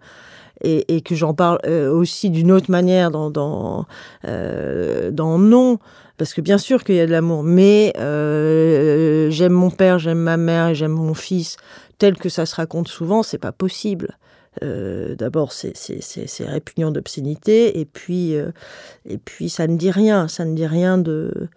[0.64, 3.85] et, que j'en parle euh, aussi d'une autre manière dans dans,
[4.29, 5.79] euh, dans Non,
[6.18, 10.37] parce que bien sûr qu'il y a de l'amour, mais j'aime mon père, j'aime ma
[10.37, 11.57] mère et j'aime mon fils
[11.99, 14.16] tel que ça se raconte souvent, c'est pas possible.
[14.62, 15.75] Euh, d'abord, c'est
[16.41, 18.53] répugnant d'obscénité, et puis, euh,
[19.07, 21.49] et puis ça ne dit rien, ça ne dit rien de,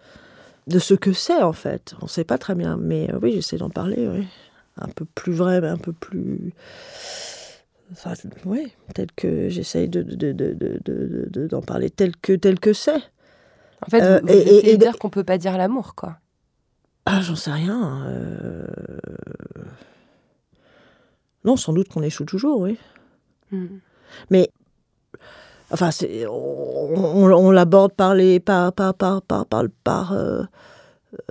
[0.66, 1.94] de ce que c'est en fait.
[2.00, 4.26] On ne sait pas très bien, mais euh, oui, j'essaie d'en parler, oui.
[4.80, 6.54] un peu plus vrai, mais un peu plus.
[7.92, 8.14] Enfin,
[8.46, 13.02] oui, tel que j'essaye d'en de, de, de, parler tel que tel que c'est.
[13.82, 16.16] En fait, vous, et, et, dire qu'on peut pas dire l'amour, quoi.
[17.04, 18.06] Ah, j'en sais rien.
[21.46, 22.76] Non, sans doute qu'on échoue toujours, oui.
[23.52, 23.78] Hmm.
[24.30, 24.50] Mais,
[25.70, 25.90] enfin,
[26.28, 29.46] on, l'aborde par les, par, par, par, par,
[29.84, 30.42] par, euh,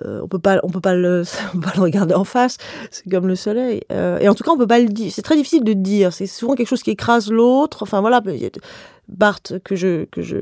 [0.04, 1.24] euh, on peut pas, on peut pas le,
[1.54, 2.58] on peut pas le regarder en face.
[2.92, 3.82] C'est comme le soleil.
[3.92, 5.12] Euh, et en tout cas, on peut pas le dire.
[5.14, 6.14] C'est très difficile de dire.
[6.14, 7.84] C'est souvent quelque chose qui écrase l'autre.
[7.84, 8.22] Enfin voilà,
[9.08, 10.38] Barthes que je, que je,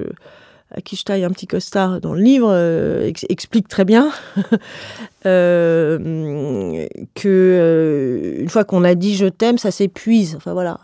[0.73, 4.11] à qui je taille un petit costard dans le livre, euh, explique très bien
[5.25, 10.35] euh, que euh, une fois qu'on a dit je t'aime, ça s'épuise.
[10.35, 10.79] Enfin voilà.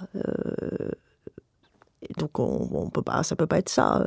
[2.17, 4.06] donc on, peut pas, ça peut pas être ça.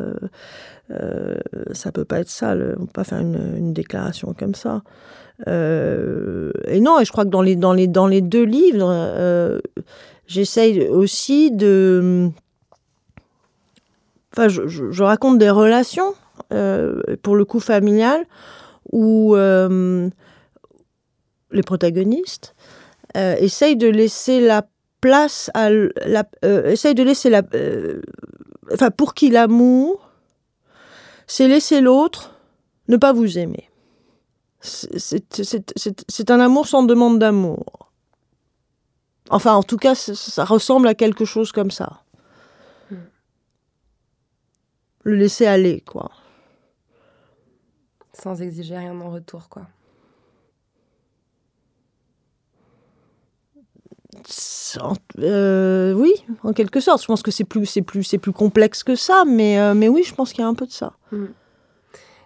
[1.73, 2.55] ça peut pas être ça.
[2.55, 4.83] Le, on peut pas faire une, une déclaration comme ça.
[5.47, 9.61] et non, et je crois que dans les dans les dans les deux livres,
[10.29, 12.31] j'essaye aussi de
[14.33, 16.15] Enfin, je, raconte des relations,
[16.53, 18.25] euh, pour le coup familial,
[18.91, 20.09] où euh,
[21.51, 22.55] les protagonistes
[23.17, 24.67] euh, essayent de laisser la
[25.03, 27.43] place à la, de laisser la,
[28.73, 30.09] enfin pour qui l'amour,
[31.27, 32.35] c'est laisser l'autre
[32.89, 33.69] ne pas vous aimer.
[34.61, 37.91] C'est un amour sans demande d'amour.
[39.29, 42.03] Enfin, en tout cas, ça ressemble à quelque chose comme ça
[45.03, 46.11] le laisser aller, quoi.
[48.13, 49.67] Sans exiger rien en retour, quoi.
[55.19, 56.13] Euh, oui,
[56.43, 57.03] en quelque sorte.
[57.03, 59.89] Je pense que c'est plus, c'est plus, c'est plus complexe que ça, mais, euh, mais
[59.89, 60.93] oui, je pense qu'il y a un peu de ça.
[61.11, 61.25] Mm.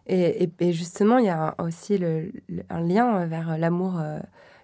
[0.09, 2.31] Et, et, justement, il y a aussi le,
[2.71, 4.21] un lien vers l'amour, euh,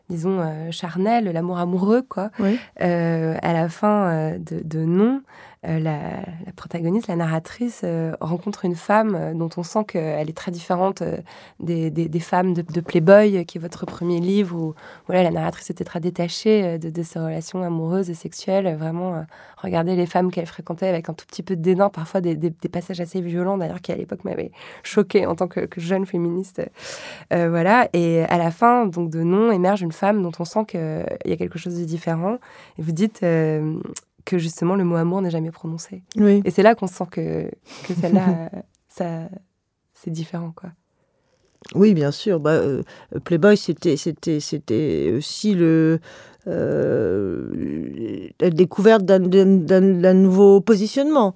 [0.08, 2.30] disons, charnel, l'amour amoureux, quoi.
[2.76, 5.22] à la fin de, de Non,
[5.64, 6.24] euh, la,
[6.56, 11.04] protagoniste, la narratrice, euh, rencontre une femme euh, dont on sent qu'elle est très différente
[11.60, 14.74] des, femmes de, Playboy, qui est votre premier livre, où
[15.06, 18.76] voilà, la narratrice était très détachée de, ses relations amoureuses et sexuelles.
[18.76, 19.24] Vraiment,
[19.56, 22.50] regarder les femmes qu'elle fréquentait avec un tout petit peu de dédain, parfois des, des
[22.50, 24.50] passages assez violents, d'ailleurs, qui à l'époque m'avaient
[24.82, 26.60] choquée en tant que, jeune féministe.
[27.30, 27.88] voilà.
[27.92, 31.32] Et à la fin, donc, de Non, émerge une femme dont on sent qu'il y
[31.32, 32.38] a quelque chose de différent.
[32.78, 33.24] Et vous dites
[34.24, 36.02] que justement le mot amour n'est jamais prononcé.
[36.16, 36.42] Oui.
[36.44, 37.50] Et c'est là qu'on sent que,
[37.86, 38.50] que celle-là,
[38.88, 39.28] ça,
[39.94, 40.70] c'est différent, quoi.
[41.74, 42.40] Oui, bien sûr.
[42.40, 42.82] Bah, euh,
[43.24, 46.00] Playboy, c'était, c'était, c'était aussi le,
[46.48, 51.34] euh, la découverte d'un, d'un, nouveau positionnement.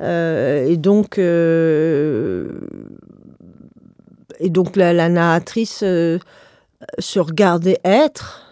[0.00, 1.22] Euh, et donc, et
[4.50, 8.45] donc la, la narratrice se regardait être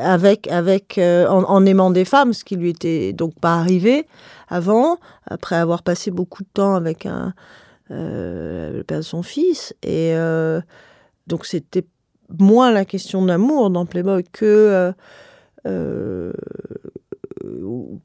[0.00, 4.06] avec, avec, euh, en, aimant des femmes, ce qui lui était donc pas arrivé
[4.48, 7.34] avant, après avoir passé beaucoup de temps avec un,
[7.90, 9.74] euh, le père de son fils.
[9.82, 10.60] Et euh,
[11.26, 11.86] donc c'était
[12.38, 14.92] moins la question d'amour dans Playboy que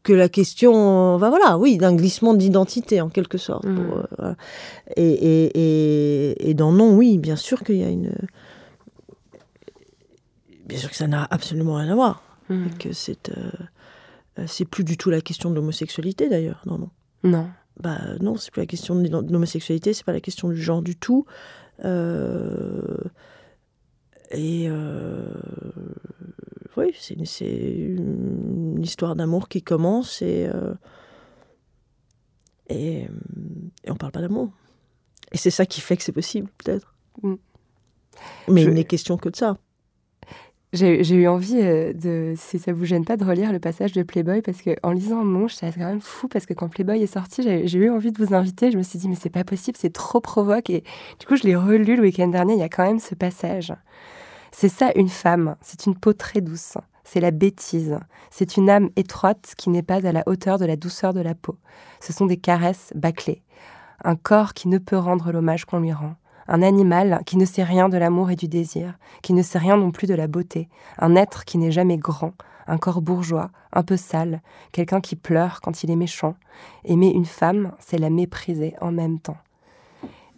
[0.04, 3.66] que la question, ben voilà, oui, d'un glissement d'identité en quelque sorte.
[3.66, 4.36] Mmh.
[4.98, 8.14] et, et, et, et, dans Non, oui, bien sûr qu'il y a une,
[10.72, 12.24] bien sûr que ça n'a absolument rien à voir.
[12.48, 12.70] Hmm.
[12.80, 13.52] que c'est euh,
[14.40, 16.64] euh, c'est plus du tout la question de l'homosexualité d'ailleurs.
[16.66, 16.90] Non, non.
[17.24, 17.50] Non.
[17.78, 20.96] Bah non, c'est plus la question de l'homosexualité, c'est pas la question du genre du
[20.96, 21.26] tout.
[21.84, 22.98] Euh,
[24.32, 24.70] et
[26.78, 30.50] oui, c'est une, histoire d'amour qui commence et,
[32.70, 34.52] et, et, on parle pas d'amour.
[35.34, 36.96] Et c'est ça qui fait que c'est possible, peut-être.
[37.24, 37.36] Hmm.
[38.48, 39.58] Mais il n'est question que de ça.
[40.74, 44.04] J'ai eu envie euh, de, si ça vous gêne pas, de relire le passage de
[44.04, 47.08] Playboy parce que en lisant Non, c'est quand même fou parce que quand Playboy est
[47.08, 48.72] sorti, j'ai eu envie de vous inviter.
[48.72, 50.86] Je me suis dit mais c'est pas possible, c'est trop provoque et
[51.20, 52.54] du coup je l'ai relu le week-end dernier.
[52.54, 53.74] Il y a quand même ce passage.
[54.54, 55.58] C'est ça une femme.
[55.60, 56.78] C'est une peau très douce.
[57.04, 58.00] C'est la bêtise.
[58.30, 61.36] C'est une âme étroite qui n'est pas à la hauteur de la douceur de la
[61.36, 61.58] peau.
[62.00, 63.42] Ce sont des caresses bâclées.
[64.06, 66.16] Un corps qui ne peut rendre l'hommage qu'on lui rend
[66.48, 69.78] un animal qui ne sait rien de l'amour et du désir, qui ne sait rien
[69.78, 72.34] non plus de la beauté, un être qui n'est jamais grand,
[72.68, 76.36] un corps bourgeois, un peu sale, quelqu'un qui pleure quand il est méchant.
[76.86, 79.38] Aimer une femme, c'est la mépriser en même temps.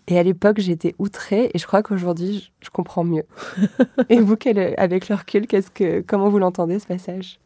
[0.08, 3.26] Et à l'époque, j'étais outrée et je crois qu'aujourd'hui, je, comprends mieux.
[4.10, 4.36] et vous,
[4.78, 7.39] avec le recul, que, comment vous l'entendez ce passage?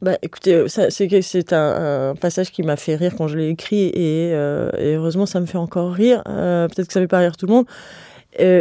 [0.00, 4.30] Bah, écoutez, euh, c'est un, passage qui m'a fait rire quand je l'ai écrit et,
[4.32, 6.22] euh, heureusement ça me fait encore rire.
[6.28, 7.66] Euh, peut-être que ça ne fait pas rire tout le monde.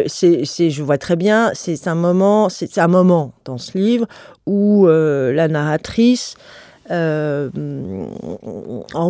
[0.08, 4.08] C'est, je vois très bien, c'est un moment, c'est un moment dans ce livre
[4.48, 6.36] où la narratrice,
[6.90, 7.52] en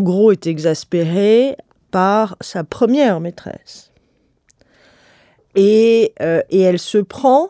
[0.01, 1.55] gros, est exaspérée
[1.91, 3.93] par sa première maîtresse
[5.55, 6.13] et,
[6.49, 7.49] et elle se prend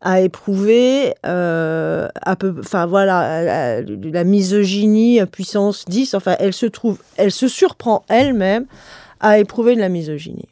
[0.00, 6.14] à éprouver euh, enfin voilà, la, misogynie puissance 10.
[6.14, 8.66] Enfin, elle se trouve, elle se surprend elle-même
[9.20, 10.48] à éprouver de la misogynie.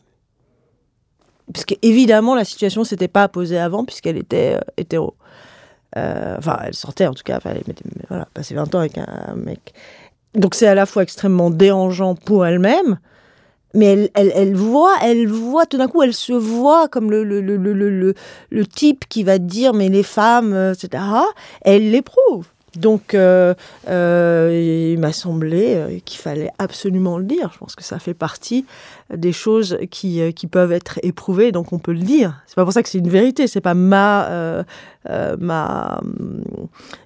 [1.53, 5.15] Puisque évidemment la situation s'était pas posée avant puisqu'elle était euh, hétéro.
[5.97, 7.39] Euh, enfin, elle sortait en tout cas.
[7.45, 7.63] elle
[8.09, 9.75] voilà, passé 20 ans avec un mec.
[10.35, 12.99] Donc c'est à la fois extrêmement dérangeant pour elle-même,
[13.75, 18.15] mais elle, voit, elle voit, tout d'un coup, elle se voit comme le,
[18.73, 21.03] type qui va dire, mais les femmes, euh, etc.
[21.63, 22.47] Elle l'éprouve.
[22.77, 23.55] Donc, euh,
[23.89, 27.51] euh, il m'a semblé qu'il fallait absolument le dire.
[27.53, 28.65] Je pense que ça fait partie
[29.15, 32.43] des choses qui, peuvent être éprouvées, donc on peut le dire.
[32.47, 34.65] C'est pas pour ça que c'est une vérité, c'est pas ma,
[35.39, 36.43] ma hum,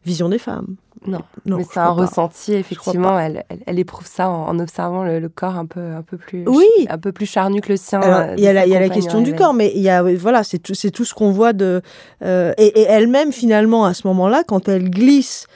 [0.07, 0.77] vision des femmes.
[1.07, 3.19] Non, mais c'est un ressenti, effectivement.
[3.19, 6.67] Elle, elle, éprouve ça en, observant le, corps un peu, un, peu plus, oui.
[6.89, 8.01] un peu plus charnu que le sien.
[8.37, 10.45] Il y, a la, y a la question du corps, mais il y a, voilà,
[10.45, 11.83] c'est tout, tout ce qu'on voit de.
[12.25, 15.47] Euh, et, et elle-même, finalement, à ce moment-là, quand elle glisse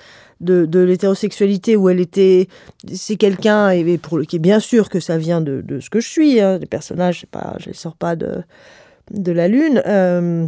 [0.41, 2.49] de, de l'hétérosexualité où elle était,
[2.93, 5.91] c'est quelqu'un et pour le qui est bien sûr que ça vient de, de ce
[5.91, 6.41] que je suis.
[6.41, 8.43] Hein, les personnages, pas, je les sors pas de
[9.11, 9.83] de la lune.
[9.87, 10.47] Euh,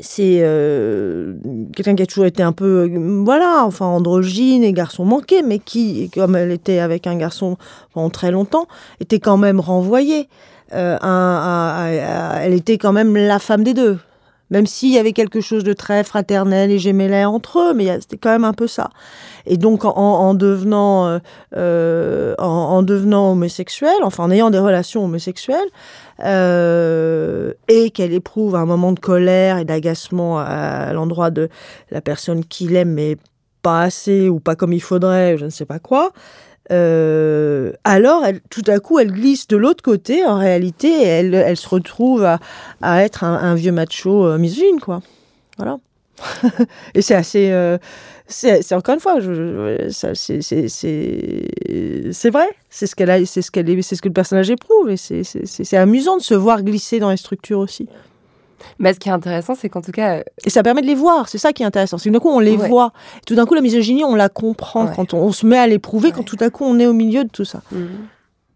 [0.00, 1.34] c'est euh,
[1.74, 2.90] quelqu'un qui a toujours été un peu,
[3.24, 7.56] voilà, enfin androgyne et garçon manqué, mais qui, comme elle était avec un garçon
[7.92, 8.66] pendant très longtemps,
[9.00, 10.28] était quand même renvoyée.
[10.74, 10.98] Euh,
[12.42, 13.98] elle était quand même la femme des deux.
[14.50, 18.16] Même s'il y avait quelque chose de très fraternel et gémellait entre eux, mais c'était
[18.16, 18.90] quand même un peu ça.
[19.44, 21.20] Et donc, en, devenant,
[21.56, 25.68] euh, en, devenant homosexuelle, enfin en ayant des relations homosexuelles,
[26.24, 31.48] euh, et qu'elle éprouve un moment de colère et d'agacement à, l'endroit de
[31.90, 33.16] la personne qu'il aime, mais
[33.62, 36.12] pas assez ou pas comme il faudrait, je ne sais pas quoi,
[36.70, 42.24] euh, alors tout à coup elle glisse de l'autre côté en réalité elle, se retrouve
[42.82, 45.00] à, être un, vieux macho euh, misogyne quoi.
[45.56, 45.78] Voilà.
[46.94, 47.50] et c'est assez.
[47.50, 47.78] euh,
[48.26, 49.18] c'est encore une fois,
[49.90, 50.30] c'est-
[52.30, 52.48] vrai.
[52.68, 54.90] C'est ce qu'elle a, c'est ce qu'elle est, c'est ce que le personnage éprouve.
[54.90, 57.88] Et c'est amusant de se voir glisser dans les structures aussi.
[58.78, 60.94] Mais ce qui est intéressant, c'est qu'en tout cas, euh, Et ça permet de les
[60.94, 61.28] voir.
[61.28, 61.98] C'est ça qui est intéressant.
[61.98, 62.68] C'est que d'un coup on les Ouais.
[62.68, 62.92] voit.
[63.26, 64.92] Tout d'un coup la misogynie on la comprend Ouais.
[64.94, 66.12] quand on, on se met à l'éprouver.
[66.12, 67.62] Quand tout à coup on est au milieu de tout ça.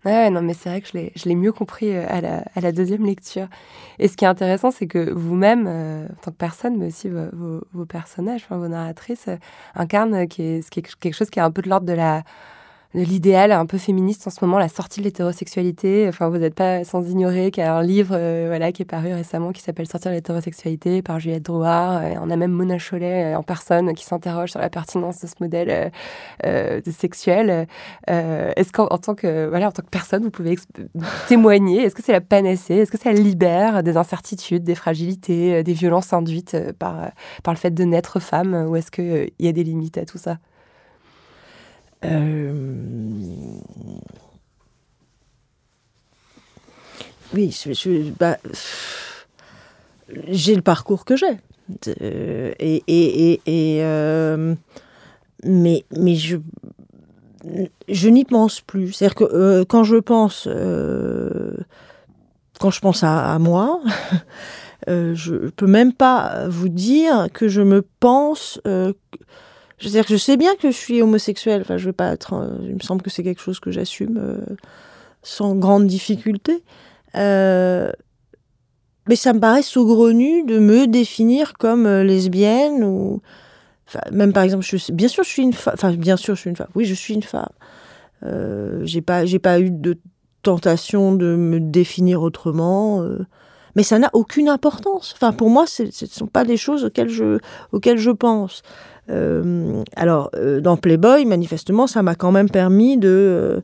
[0.04, 2.72] Ouais, non, mais c'est vrai que je l'ai, mieux compris euh, à la, à la
[2.72, 3.46] deuxième lecture.
[4.00, 7.08] Et ce qui est intéressant, c'est que vous-même, euh, en tant que personne, mais aussi
[7.08, 9.36] vos, vos- vos personnages, enfin, vos narratrices, euh,
[9.76, 11.86] incarnent euh, qui est, ce qui est quelque chose qui est un peu de l'ordre
[11.86, 12.24] de la
[12.94, 16.06] l'idéal un peu féministe en ce moment, la sortie de l'hétérosexualité.
[16.08, 18.86] Enfin, vous n'êtes pas sans ignorer qu'il y a un livre euh, voilà, qui est
[18.86, 22.02] paru récemment qui s'appelle Sortir de l'hétérosexualité par Juliette Drouard.
[22.02, 25.26] Euh, on a même Mona Chollet euh, en personne qui s'interroge sur la pertinence de
[25.26, 25.90] ce modèle
[26.44, 27.66] euh, sexuel.
[28.06, 30.56] Est-ce qu'en en tant que voilà en tant que personne, vous pouvez
[31.28, 31.82] témoigner?
[31.82, 32.74] Est-ce que c'est la panacée?
[32.74, 37.10] Est-ce que ça libère des incertitudes, des fragilités, des violences induites par
[37.42, 38.66] par le fait de naître femme?
[38.68, 40.38] Ou est-ce qu'il y a des limites à tout ça?
[47.34, 48.36] Oui, je- bah,
[50.28, 51.38] j'ai le parcours que j'ai.
[52.02, 54.54] Euh, et et, et, euh,
[55.44, 56.36] mais, mais je,
[57.88, 58.92] je n'y pense plus.
[58.92, 61.54] C'est-à-dire que euh, quand je pense, euh,
[62.60, 63.80] quand je pense à, à moi,
[64.88, 68.60] euh, je peux même pas vous dire que je me pense.
[69.82, 71.62] Je veux dire je sais bien que je suis homosexuelle.
[71.62, 72.34] Enfin, je vais pas être.
[72.34, 74.38] euh, il me semble que c'est quelque chose que j'assume euh,
[75.24, 76.62] sans grande difficulté.
[77.16, 77.90] Euh,
[79.08, 83.20] mais ça me paraît saugrenu de me définir comme lesbienne ou.
[83.88, 85.74] Enfin, même par exemple, bien sûr, je suis une femme.
[85.74, 86.70] Enfin, bien sûr, je suis une femme.
[86.76, 87.48] Oui, je suis une femme.
[88.84, 89.98] J'ai pas, j'ai pas eu de
[90.44, 93.04] tentation de me définir autrement.
[93.74, 95.12] mais ça n'a aucune importance.
[95.16, 97.38] Enfin, pour moi, ce ne sont pas des choses auxquelles je,
[97.72, 98.62] auxquelles je pense.
[99.10, 103.60] Euh, alors, euh, dans Playboy, manifestement, ça m'a quand même permis de, euh,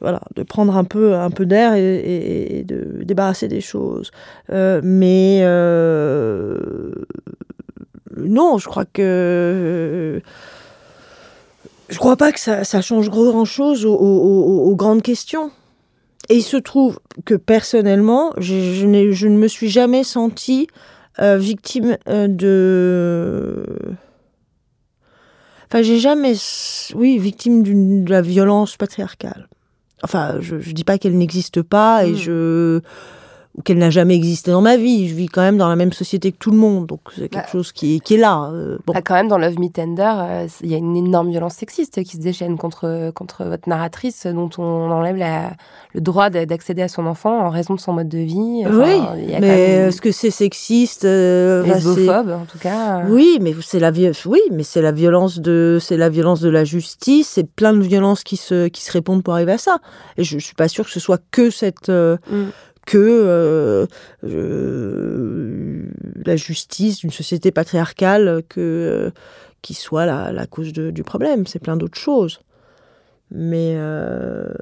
[0.00, 4.10] voilà, de prendre un peu, un peu d'air et, et- et de débarrasser des choses.
[4.50, 5.40] Mais
[8.16, 10.20] non, je crois que
[11.88, 15.50] je crois pas que ça, change grand chose aux, grandes questions.
[16.30, 20.68] Et il se trouve que personnellement, je, ne me suis jamais sentie
[21.18, 23.64] victime de.
[25.74, 26.34] Enfin, j'ai jamais.
[26.94, 29.48] Oui, victime d'une- de la violence patriarcale.
[30.04, 32.16] Enfin, je, je dis pas qu'elle n'existe pas et Mm.
[32.16, 32.80] je.
[33.56, 35.08] Ou qu'elle n'a jamais existé dans ma vie.
[35.08, 37.44] Je vis quand même dans la même société que tout le monde, donc c'est quelque
[37.44, 37.46] Bah.
[37.52, 38.50] chose qui est, qui est là.
[38.52, 38.92] euh, bon.
[38.96, 42.02] Ah, quand même, dans Love Me Tender, euh, il y a une énorme violence sexiste
[42.02, 45.52] qui se déchaîne contre, contre votre narratrice, dont on enlève la,
[45.94, 48.64] le droit d'a- d'accéder à son enfant en raison de son mode de vie.
[48.66, 53.02] Enfin, oui, y a mais même est-ce que c'est sexiste euh, lesbophobe, en tout cas.
[53.08, 56.48] Oui, mais c'est la vi- oui, mais c'est la violence de c'est la violence de
[56.48, 59.78] la justice, c'est plein de violences qui se qui se répondent pour arriver à ça.
[60.16, 62.44] Et je, je suis pas sûre que ce soit que cette euh, Mm.
[62.86, 63.86] Que euh,
[64.24, 65.86] euh,
[66.24, 69.10] la justice d'une société patriarcale que euh,
[69.62, 71.46] qui soit la, la cause de- du problème.
[71.46, 72.40] C'est plein d'autres choses.
[73.30, 74.52] Mais euh,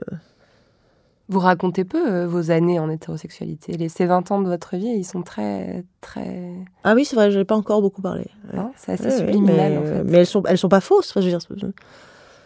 [1.29, 3.77] Vous racontez peu vos années en hétérosexualité.
[3.77, 5.85] Les, ces 20 ans de votre vie, ils sont très.
[6.01, 6.53] très...
[6.85, 8.27] ah oui, c'est vrai, j'ai pas encore beaucoup parlé.
[8.53, 8.61] Ouais.
[8.77, 10.05] c'est assez Ouais, subliminal, mais, en fait.
[10.05, 11.11] mais elles sont elles sont pas fausses.
[11.11, 11.67] Enfin, je veux dire, c'est-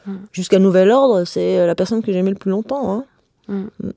[0.08, 0.18] Mm.
[0.30, 2.92] Jusqu'à nouvel ordre, c'est la personne que j'aimais le plus longtemps.
[2.92, 3.04] hein.
[3.48, 3.64] Mm.
[3.82, 3.90] Mm.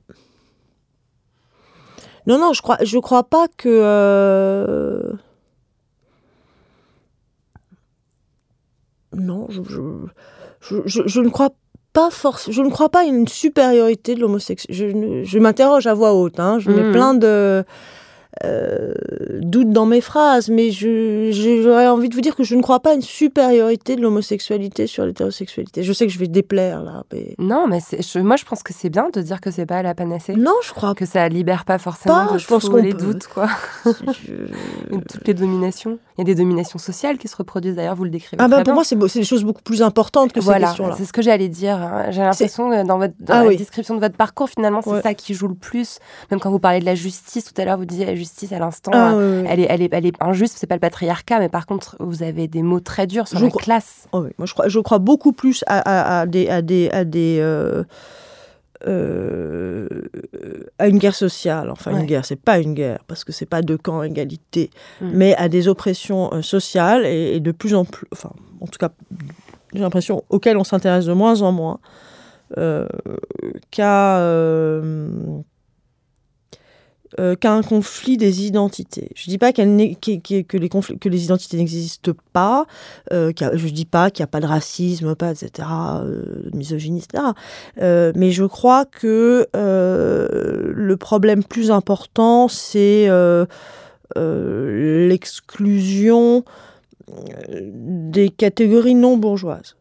[2.26, 3.68] Non, non, je crois, je crois pas que.
[3.68, 5.12] euh,
[9.12, 9.80] Non, je, je,
[10.60, 11.50] je, je- je ne crois
[11.92, 15.24] pas force, je ne crois pas à une supériorité de l'homosexualité.
[15.24, 16.38] Je, m'interroge à voix haute.
[16.38, 16.58] Hein.
[16.60, 16.92] Je mets Mm.
[16.92, 17.64] plein de
[18.44, 18.92] euh,
[19.40, 22.90] doutes dans mes phrases, mais j'aurais envie de vous dire que je ne crois pas
[22.90, 25.82] à une supériorité de l'homosexualité sur l'hétérosexualité.
[25.82, 28.72] Je sais que je vais déplaire là, mais Non, mais je- moi, je pense que
[28.72, 30.34] c'est bien de dire que c'est pas la panacée.
[30.36, 32.92] non, je crois Que ça libère pas forcément Pas, de je pense tous qu'on les
[32.94, 33.48] peut- doutes, quoi.
[33.84, 35.98] Je- toutes les dominations.
[36.20, 38.36] Il y a des dominations sociales qui se reproduisent d'ailleurs, vous le décrivez.
[38.42, 38.74] Ah très ben pour bien.
[38.74, 40.94] moi, c'est des choses beaucoup plus importantes que ces Voilà, questions-là.
[40.98, 41.76] c'est ce que j'allais dire.
[41.76, 42.10] hein.
[42.10, 43.56] J'ai l'impression que dans, votre, dans Ah la oui.
[43.56, 45.00] description de votre parcours, finalement, c'est Ouais.
[45.02, 45.98] ça qui joue le plus.
[46.30, 48.58] Même quand vous parlez de la justice, tout à l'heure, vous disiez la justice à
[48.58, 49.44] l'instant, Ah, oui.
[49.48, 52.22] elle, est, elle, est, elle est injuste, c'est pas le patriarcat, mais par contre, vous
[52.22, 54.06] avez des mots très durs sur Je la crois- classe.
[54.12, 56.90] Oh oui, moi je crois, je crois beaucoup plus à, à- à des, à des,
[56.90, 57.84] à des, euh,
[58.86, 59.88] euh,
[60.78, 61.70] à une guerre sociale.
[61.70, 62.00] Enfin, Ouais.
[62.00, 64.70] une guerre, c'est pas une guerre parce que c'est pas deux camps à égalité,
[65.00, 65.10] Mm.
[65.14, 68.78] mais à des oppressions euh, sociales et, et de plus en plus, enfin, en tout
[68.78, 68.90] cas,
[69.72, 71.78] j'ai l'impression, auquel on s'intéresse de moins en moins,
[72.58, 72.86] euh,
[73.70, 74.18] qu'à
[77.18, 79.10] euh, qu'à conflit des identités.
[79.16, 82.66] Je ne dis pas que, les que les identités n'existent pas,
[83.12, 86.56] euh, je ne dis pas qu'il n'y a pas de racisme, pas, etc., euh, de
[86.56, 87.24] misogynie, etc.
[87.82, 93.08] Euh, mais je crois que euh, le problème plus important, c'est
[94.16, 96.44] l'exclusion
[97.36, 99.74] des catégories non bourgeoises.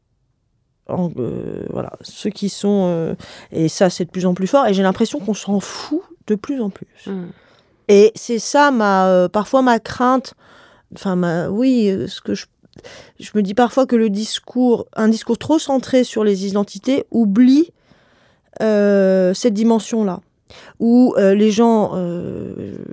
[0.87, 3.15] Voilà, ceux qui sont...
[3.51, 6.35] et ça, c'est de plus en plus fort, et j'ai l'impression qu'on s'en fout de
[6.35, 6.87] plus en plus.
[7.07, 7.27] Mm.
[7.87, 10.35] Et c'est ça, ma, euh, parfois ma crainte,
[10.95, 12.45] enfin, ma, oui, euh, ce que je,
[13.19, 17.71] je me dis parfois que le discours, un discours trop centré sur les identités oublie
[18.61, 20.21] euh, cette dimension-là,
[20.79, 21.91] où les gens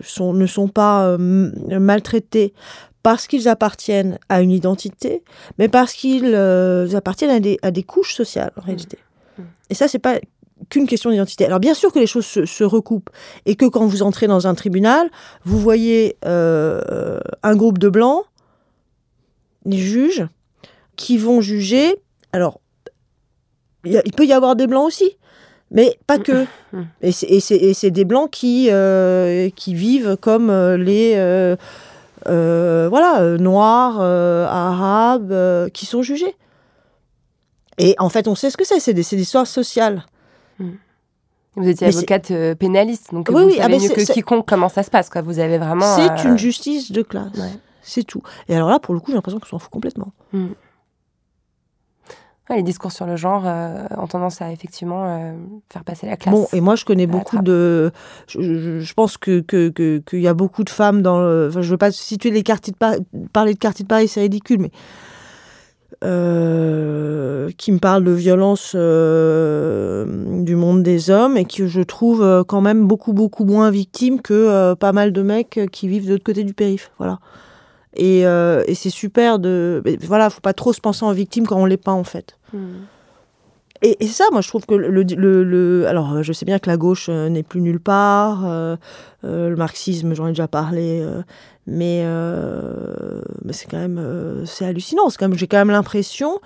[0.03, 2.53] sont, ne sont pas maltraités
[3.03, 5.23] parce qu'ils appartiennent à une identité,
[5.59, 6.35] mais parce qu'ils
[6.95, 8.99] appartiennent à des, à des couches sociales, en réalité.
[9.71, 10.19] Et ça, c'est pas
[10.69, 11.45] qu'une question d'identité.
[11.45, 13.11] Alors bien sûr que les choses se, recoupent
[13.45, 15.11] et que quand vous entrez dans un tribunal,
[15.45, 18.25] vous voyez euh, un groupe de blancs,
[19.65, 20.27] des juges,
[20.97, 21.97] qui vont juger.
[22.33, 22.61] Alors,
[23.85, 25.17] il peut y avoir des blancs aussi,
[25.71, 26.47] mais pas que.
[27.03, 31.15] Et c'est- des blancs qui, euh, qui vivent comme euh, les
[32.25, 36.35] voilà, noirs, arabes, qui sont jugés.
[37.79, 40.07] Et en fait, on sait ce que c'est, c'est des histoires sociales.
[40.59, 44.47] Vous étiez Mais avocate euh, pénaliste, donc Oui, vous oui, ah, savez mieux que quiconque
[44.47, 45.09] comment ça se passe.
[45.09, 45.23] Quoi.
[45.23, 45.97] Vous avez vraiment.
[45.97, 47.33] C'est euh, une justice de classe.
[47.83, 48.21] C'est tout.
[48.49, 50.13] Et alors là, pour le coup, j'ai l'impression qu'on s'en fout complètement.
[50.33, 50.49] Mm.
[52.49, 55.33] Ouais, les discours sur le genre euh, ont tendance à effectivement euh,
[55.73, 56.33] faire passer la classe.
[56.33, 57.91] Bon, et moi, je connais beaucoup de.
[58.29, 61.19] Je, je- je pense que que- que- qu'il y a beaucoup de femmes dans.
[61.19, 61.49] Le...
[61.51, 62.99] Enfin, je veux pas situer les quartiers de Paris.
[63.33, 64.71] Parler de quartiers de Paris, c'est ridicule, mais.
[66.05, 70.05] Euh, qui me parlent de violence euh,
[70.43, 74.21] du monde des hommes et que je trouve euh, quand même beaucoup, beaucoup moins victimes
[74.21, 76.91] que euh, pas mal de mecs qui vivent de l'autre côté du périph'.
[76.99, 77.19] Voilà.
[77.99, 79.81] Et, et c'est super de.
[79.87, 82.37] mais Voilà, faut pas trop se penser en victime quand on l'est pas, en fait.
[82.53, 82.59] Mm.
[83.81, 86.69] Et, et ça, moi, je trouve que le, le, le- alors, je sais bien que
[86.69, 88.43] la gauche euh, n'est plus nulle part.
[88.47, 88.77] euh,
[89.25, 91.07] euh, le marxisme, j'en ai déjà parlé,
[91.67, 95.11] mais, euh, mais c'est quand même, euh, c'est hallucinant.
[95.11, 96.41] C'est j'ai quand même l'impression.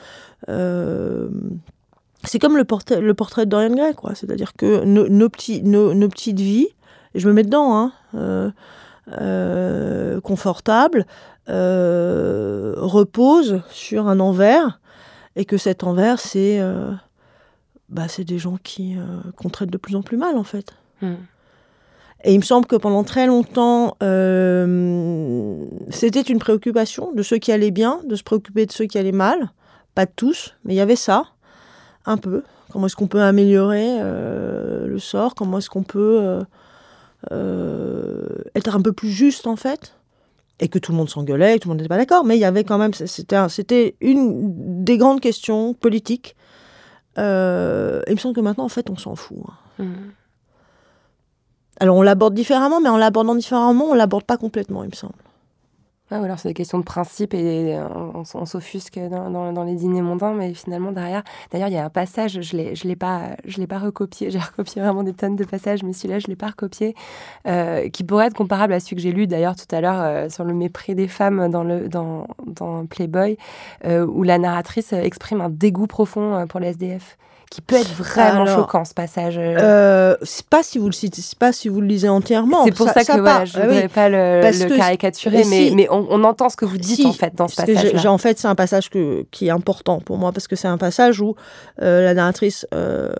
[0.49, 1.29] euh,
[2.25, 4.15] c'est comme le portrait, le portrait de Dorian Gray, quoi.
[4.15, 6.69] C'est-à-dire que nos, petits, nos, petites vies,
[7.15, 8.53] et je me mets dedans, hein,
[9.19, 11.07] euh, confortables,
[11.47, 14.81] reposent sur un envers,
[15.35, 16.61] et que cet envers, c'est
[17.89, 18.97] bah, des gens qui
[19.37, 20.75] qu'on traite de plus en plus mal, en fait.
[21.01, 21.15] Mm.
[22.25, 27.51] Et il me semble que pendant très longtemps, euh, c'était une préoccupation de ceux qui
[27.51, 29.51] allaient bien, de se préoccuper de ceux qui allaient mal.
[29.95, 31.25] Pas de tous, mais il y avait ça,
[32.05, 32.43] un peu.
[32.73, 35.35] Comment est-ce qu'on peut améliorer euh, le sort?
[35.35, 36.41] Comment est-ce qu'on peut euh,
[37.33, 39.95] euh, être un peu plus juste, en fait?
[40.61, 42.25] Et que tout le monde s'engueulait, tout le monde n'était pas d'accord.
[42.25, 46.37] Mais il y avait quand même, c'était un- c'était une des grandes questions politiques.
[47.19, 49.39] Euh, il me semble que maintenant, en fait, on s'en fout.
[49.79, 49.85] hein.
[49.85, 49.95] Mm.
[51.81, 55.15] Alors on l'aborde différemment, mais en l'abordant différemment, on l'aborde pas complètement, il me semble.
[56.11, 57.79] Ouais, ou alors c'est des questions de principe et
[58.15, 61.23] on, s'offusque dans, les dîners mondains, mais finalement derrière,
[61.53, 64.41] d'ailleurs il y a un passage, je je l'ai pas, je l'ai pas recopié, j'ai
[64.41, 66.97] recopié vraiment des tonnes de passages, mais celui-là je l'ai pas recopié,
[67.47, 70.29] euh, qui pourrait être comparable à celui que j'ai lu d'ailleurs tout à l'heure euh,
[70.29, 73.37] sur le mépris des femmes dans Playboy,
[73.85, 77.19] euh, où la narratrice exprime un dégoût profond pour les SDF,
[77.51, 79.37] qui peut être vraiment Alors, choquant ce passage.
[79.37, 79.57] euh.
[79.59, 82.65] Euh, c'est pas si vous le citez, pas si vous le lisez entièrement.
[82.65, 83.19] C'est pour ça, que part.
[83.21, 83.89] voilà, je ne Ah voudrais oui.
[83.89, 85.75] pas le, le caricaturer, mais mais, si.
[85.75, 88.19] mais on, on entend ce que vous dites Si, en fait dans ce j'ai- en
[88.19, 91.21] fait, c'est un passage que, qui est important pour moi parce que c'est un passage
[91.21, 91.35] où
[91.83, 93.13] euh, la narratrice, euh,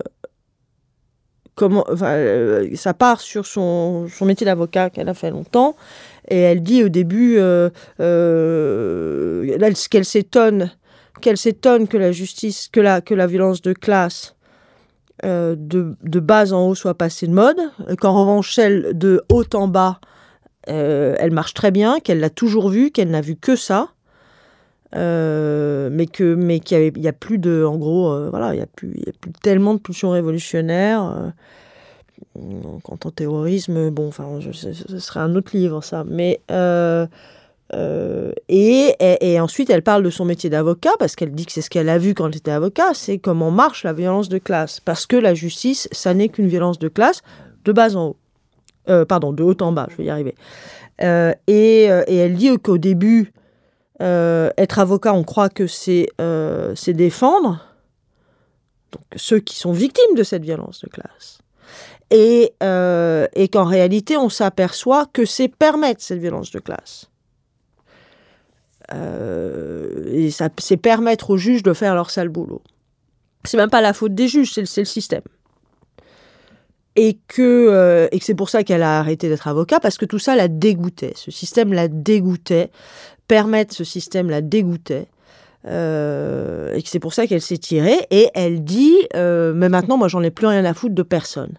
[1.57, 5.75] comment, enfin, euh, ça part sur son, son métier d'avocat qu'elle a fait longtemps
[6.29, 7.69] et elle dit au début euh,
[7.99, 10.71] euh, elle- qu'elle s'étonne,
[11.21, 14.35] qu'elle s'étonne que la justice, que la, violence de classe
[15.25, 17.59] euh, de, de bas en haut soit passée de mode,
[18.01, 20.01] qu'en revanche celle de haut en bas
[20.69, 23.89] euh, elle marche très bien, qu'elle l'a toujours vue, qu'elle n'a vu que ça,
[24.97, 28.29] euh, mais que mais qu'il y avait- il y a plus de, en gros, euh,
[28.31, 31.03] voilà, il y a plus, y a plus tellement de pulsions révolutionnaires.
[31.05, 31.31] euh,
[32.83, 36.05] quant au terrorisme, bon, enfin, ce serait un autre livre, ça.
[36.07, 36.41] Mais
[37.75, 41.71] euh, et, ensuite, elle parle de son métier d'avocat parce qu'elle dit que c'est ce
[41.71, 44.81] qu'elle a vu quand elle était avocat, c'est comment marche la violence de classe.
[44.81, 47.23] Parce que la justice, ça n'est qu'une violence de classe
[47.65, 48.17] de bas en haut.
[48.89, 50.35] Euh, pardon, de haut en bas, je vais y arriver.
[51.03, 53.33] Euh, et, elle dit qu'au début,
[54.01, 56.07] être avocat, on croit que c'est
[56.89, 57.61] défendre
[58.93, 61.39] donc, ceux qui sont victimes de cette violence de classe.
[62.11, 62.53] Et
[63.53, 67.11] qu'en réalité, on s'aperçoit que c'est permettre cette violence de classe.
[68.93, 72.63] Euh, et ça, c'est permettre aux juges de faire leur sale boulot.
[73.45, 75.23] C'est même pas la faute des juges, c'est le, système.
[76.97, 80.05] Et que, euh, et que c'est pour ça qu'elle a arrêté d'être avocat, parce que
[80.05, 81.13] tout ça la dégoûtait.
[81.17, 82.71] Ce système la dégoûtait.
[83.29, 85.07] Permettre ce système la dégoûtait.
[85.67, 88.07] Euh, et que c'est pour ça qu'elle s'est tirée.
[88.11, 91.55] Et elle dit, mais maintenant, moi, j'en ai plus rien à foutre de personne.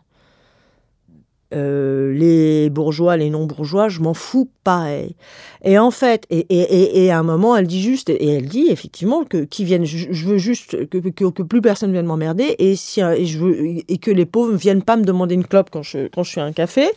[1.53, 5.15] Euh, les bourgeois, les non-bourgeois, je m'en fous pareil.
[5.63, 8.67] Et en fait, et, et, et, à un moment, elle dit juste, et elle dit
[8.69, 13.01] effectivement que qui viennent, je, veux juste que, que, plus personne vienne m'emmerder, et si
[13.01, 16.07] et je et que les pauvres ne viennent pas me demander une clope quand je
[16.07, 16.87] quand je suis à un café.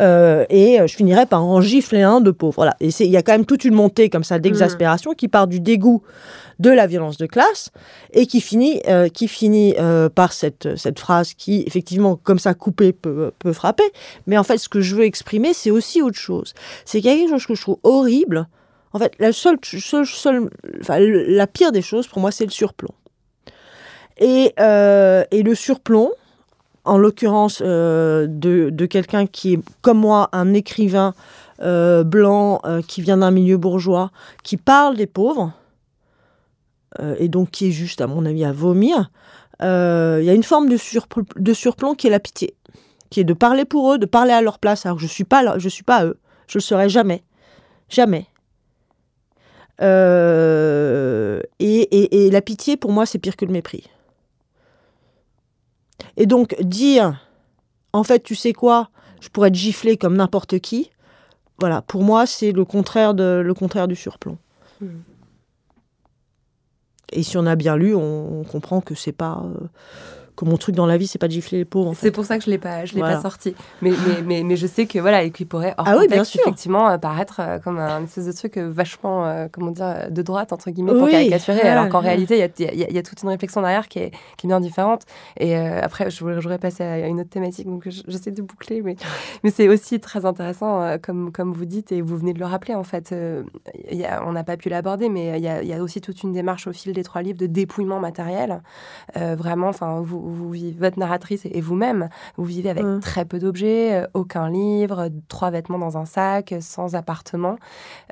[0.00, 2.54] Euh, et je finirai par en gifler un de pauvre.
[2.56, 2.76] Voilà.
[2.80, 5.16] Et il y a quand même toute une montée comme ça d'exaspération mmh.
[5.16, 6.02] qui part du dégoût
[6.58, 7.70] de la violence de classe
[8.12, 12.54] et qui finit, euh, qui finit euh, par cette, cette phrase qui, effectivement, comme ça,
[12.54, 13.90] coupée, peut, peut frapper.
[14.26, 16.54] Mais en fait, ce que je veux exprimer, c'est aussi autre chose.
[16.84, 18.46] C'est qu'il y a quelque chose que je trouve horrible.
[18.92, 22.52] En fait, la, seule, seule, seule, enfin, la pire des choses, pour moi, c'est le
[22.52, 22.94] surplomb.
[24.18, 26.12] Et, euh, et le surplomb,
[26.84, 31.14] en l'occurrence euh, de, de quelqu'un qui est, comme moi, un écrivain
[31.60, 34.10] euh, blanc euh, qui vient d'un milieu bourgeois,
[34.42, 35.52] qui parle des pauvres,
[37.18, 39.10] et donc qui est juste, à mon avis, à vomir,
[39.60, 42.54] il y a une forme de, surpl de surplomb qui est la pitié,
[43.10, 45.24] qui est de parler pour eux, de parler à leur place, alors je ne suis,
[45.24, 46.16] pas, je suis pas eux,
[46.46, 47.24] je ne le serai jamais,
[47.88, 48.26] jamais.
[49.80, 49.82] Et,
[51.58, 53.90] et, et la pitié, pour moi, c'est pire que le mépris.
[56.16, 57.20] Et donc dire,
[57.92, 58.90] en fait, tu sais quoi,
[59.20, 60.90] je pourrais te gifler comme n'importe qui,
[61.58, 64.38] voilà, pour moi, c'est le contraire, de, le contraire du surplomb.
[64.80, 64.86] Mmh.
[67.12, 69.44] Et si on a bien lu, on, on comprend que c'est pas.
[69.44, 69.66] Euh,
[70.36, 71.90] que mon truc dans la vie, c'est pas de gifler les pauvres.
[71.90, 72.06] En fait.
[72.06, 73.16] C'est pour ça que je l'ai pas, je l'ai voilà.
[73.16, 73.54] pas sorti.
[73.82, 76.16] Mais, mais, mais, mais, je sais que voilà, et qu'il pourrait hors ah contexte, oui,
[76.16, 76.40] bien sûr.
[76.42, 80.22] effectivement euh, paraître euh, comme un espèce de truc euh, vachement, euh, comment dire, de
[80.22, 83.02] droite entre guillemets pour oui, caricaturer, voilà, alors qu'en réalité, il y, y, y a,
[83.02, 85.02] toute une réflexion derrière qui est, qui est bien différente.
[85.38, 88.96] Et après, je voudrais passer à une autre thématique, donc j'essaie de boucler, mais,
[89.44, 92.74] mais c'est aussi très intéressant, comme, comme vous dites, et vous venez de le rappeler,
[92.74, 93.14] en fait.
[93.90, 96.22] Y a, on n'a pas pu l'aborder, mais il y a, y a, aussi toute
[96.22, 98.62] une démarche au fil des trois livres de dépouillement matériel.
[99.14, 103.00] vraiment, enfin, vous, vous, votre narratrice et vous-même, vous vivez avec mmh.
[103.00, 107.56] très peu d'objets, euh, aucun livre, trois vêtements dans un sac, sans appartement.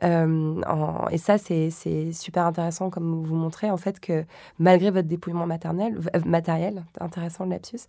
[0.05, 1.71] Euh, en, et ça, c'est
[2.13, 4.25] super intéressant, comme vous montrez, en fait, que
[4.59, 7.81] malgré votre dépouillement maternel, euh, matériel, intéressant le lapsus,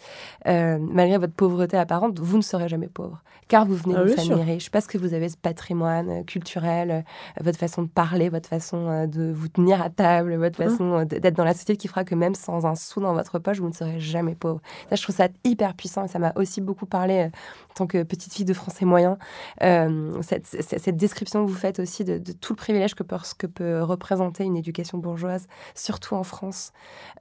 [0.48, 4.16] euh, malgré votre pauvreté apparente, vous ne serez jamais pauvre, car vous venez ah, d'une
[4.16, 7.02] famille riche, parce que vous avez ce patrimoine euh, culturel, euh,
[7.42, 10.70] votre façon de parler, votre façon de vous tenir à table, votre mmh.
[10.70, 13.60] façon d'être dans la société qui fera que même sans un sou dans votre poche,
[13.60, 14.62] vous ne serez jamais pauvre.
[14.90, 17.28] Ça, je trouve ça hyper puissant et ça m'a aussi beaucoup parlé euh,
[17.72, 19.18] en tant que petite fille de français moyen.
[19.64, 24.58] Euh, cette, description que vous faites aussi de, tout le privilège que peut, représenter une
[24.58, 26.72] éducation bourgeoise, surtout en France,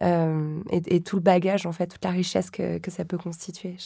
[0.03, 3.76] euh, et, tout le bagage, en fait, toute la richesse que, ça peut constituer.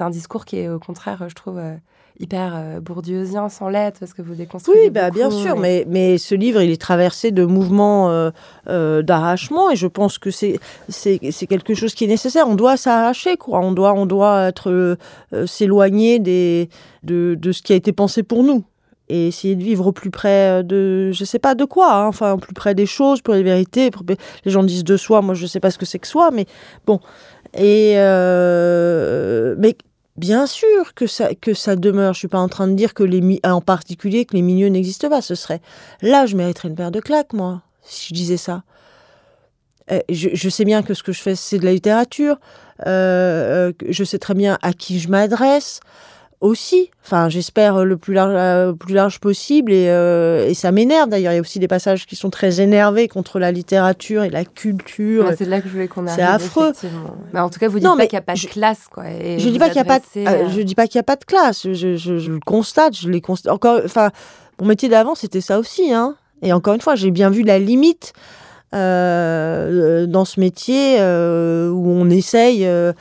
[0.00, 1.74] Un discours qui est au contraire, je trouve, euh,
[2.20, 4.84] hyper euh, bourdieusien sans lettres parce que vous déconstruisez.
[4.84, 5.84] Oui, bah, bien sûr, mais...
[5.86, 5.98] mais...
[5.98, 8.30] Mais, ce livre, il est traversé de mouvements euh,
[8.68, 10.58] euh, d'arrachement et je pense que c'est
[11.48, 12.46] quelque chose qui est nécessaire.
[12.48, 13.60] On doit s'arracher, quoi.
[13.60, 14.96] On doit, on doit être euh,
[15.46, 16.68] s'éloigner des
[17.02, 18.64] de, de ce qui a été pensé pour nous
[19.08, 22.32] et essayer de vivre au plus près de je sais pas de quoi hein, enfin
[22.32, 24.02] au plus près des choses pour les vérités pour...
[24.06, 26.46] les gens disent de soi moi je sais pas ce que c'est que soi mais
[26.86, 27.00] bon
[27.54, 29.54] et euh...
[29.58, 29.76] mais
[30.18, 32.12] Bien sûr que ça, que ça demeure.
[32.12, 35.08] Je suis pas en train de dire que les en particulier que les milieux n'existent
[35.08, 35.22] pas.
[35.22, 35.60] Ce serait
[36.02, 38.64] là, je mériterais une paire de claques, moi, si je disais ça.
[39.92, 42.40] Euh, je, je, sais bien que ce que je fais, c'est de la littérature.
[42.86, 45.78] Euh, je sais très bien à qui je m'adresse
[46.40, 46.90] aussi.
[47.04, 51.32] Enfin, j'espère le plus large, euh, plus large possible et, euh, et ça m'énerve d'ailleurs.
[51.32, 54.44] Il y a aussi des passages qui sont très énervés contre la littérature et la
[54.44, 55.26] culture.
[55.26, 56.16] Ouais, c'est là que je voulais qu'on arrive.
[56.16, 56.72] C'est affreux.
[57.32, 59.10] Mais en tout cas, vous dites non, pas qu'il n'y a pas de classe, quoi.
[59.10, 59.98] Et je dis pas qu'il y a pas.
[59.98, 60.48] De, euh...
[60.48, 61.62] je dis pas qu'il y a pas de classe.
[61.64, 62.96] Je, je, je le constate.
[62.96, 63.52] Je les constate.
[63.52, 64.10] Encore, enfin,
[64.60, 66.14] mon métier d'avant, c'était ça aussi, hein.
[66.42, 68.12] Et encore une fois, j'ai bien vu la limite.
[68.74, 72.92] Euh, dans ce métier euh, où on essaye euh,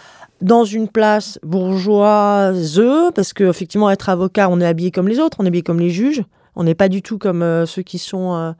[0.42, 2.82] dans une place bourgeoise,
[3.16, 5.80] parce que effectivement être avocat, on est habillé comme les autres, on est habillé comme
[5.80, 6.24] les juges,
[6.56, 8.52] on n'est pas du tout comme euh, ceux qui sont, euh,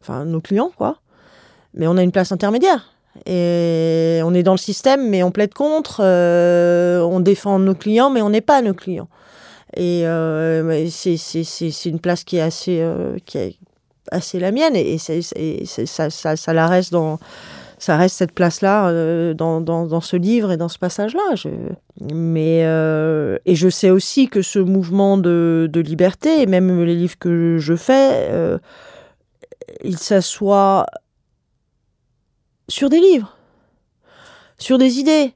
[0.00, 0.98] enfin nos clients quoi.
[1.74, 2.94] Mais on a une place intermédiaire
[3.26, 8.10] et on est dans le système, mais on plaide contre, euh, on défend nos clients,
[8.10, 9.08] mais on n'est pas nos clients.
[9.76, 10.04] Et
[10.90, 12.84] c'est une place qui est assez,
[13.26, 13.56] qui est,
[14.20, 17.18] c'est la mienne et, c'est, ça, ça, ça, la reste dans
[17.78, 21.34] ça reste cette place-là euh, dans, dans, ce livre et dans ce passage-là.
[22.12, 27.18] Mais euh, et je sais aussi que ce mouvement de, liberté, et même les livres
[27.18, 28.58] que je fais, euh,
[29.84, 30.86] il s'assoit
[32.68, 33.36] sur des livres,
[34.58, 35.32] sur des idées.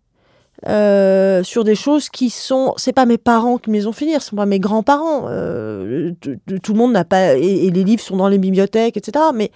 [0.68, 4.04] Euh, sur des choses qui sont c'est pas mes parents qui me les ont fait
[4.04, 5.22] lire, ce sont pas mes grands-parents.
[5.22, 9.24] Tout le monde n'a pas et, et, les livres sont dans les bibliothèques, etc.
[9.34, 9.50] Mais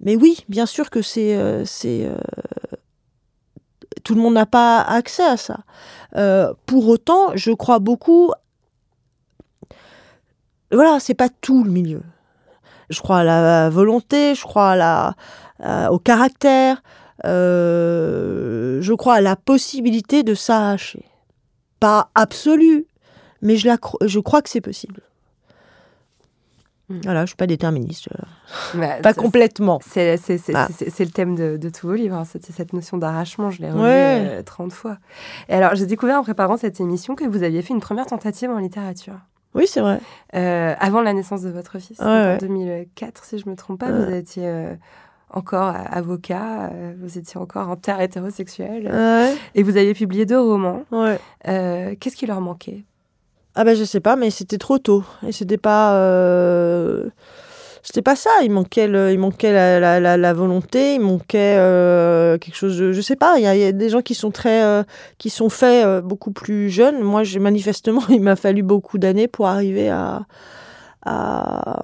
[0.00, 1.36] mais oui, bien sûr que c'est.
[1.36, 2.16] Euh, euh,
[4.04, 5.60] tout le monde n'a pas accès à ça.
[6.16, 8.32] Euh, pour autant, je crois beaucoup.
[10.70, 12.02] Voilà, c'est pas tout le milieu.
[12.90, 16.82] Je crois à la volonté, je crois à la, au caractère,
[17.24, 21.04] je crois à la possibilité de s'arracher.
[21.80, 22.86] Pas absolu,
[23.42, 25.02] mais je crois que c'est possible.
[26.88, 27.00] Mm.
[27.04, 28.08] Voilà, je suis pas déterministe.
[28.74, 29.80] Bah, pas complètement.
[29.84, 30.18] C'est
[30.54, 30.68] ah.
[30.98, 33.50] le thème de, de, tous vos livres, hein, cette, cette notion d'arrachement.
[33.50, 34.98] Je l'ai relu 30 euh, fois.
[35.48, 38.50] Et alors, j'ai découvert en préparant cette émission que vous aviez fait une première tentative
[38.50, 39.18] en littérature.
[39.54, 40.00] Oui, c'est vrai.
[40.34, 44.12] Euh, avant la naissance de votre fils, en 2004, si je me trompe pas, vous
[44.12, 44.74] étiez euh,
[45.30, 46.70] encore avocat,
[47.00, 48.90] vous étiez encore en terre hétérosexuelle,
[49.54, 50.84] et vous aviez publié deux romans.
[51.44, 52.84] Qu'est-ce qui leur manquait?
[53.60, 55.02] Ah ben je sais pas, mais c'était trop tôt.
[55.26, 55.96] Et c'était pas...
[55.96, 57.08] Euh,
[57.82, 58.30] c'était pas ça.
[58.44, 62.92] Il manquait, il manquait la, la, la, volonté, il manquait euh, quelque chose de...
[62.92, 64.62] Je sais pas, il y, a des gens qui sont très...
[64.62, 64.84] Euh,
[65.18, 67.00] qui sont faits beaucoup plus jeunes.
[67.02, 70.22] Moi, manifestement, il m'a fallu beaucoup d'années pour arriver à...
[71.04, 71.82] à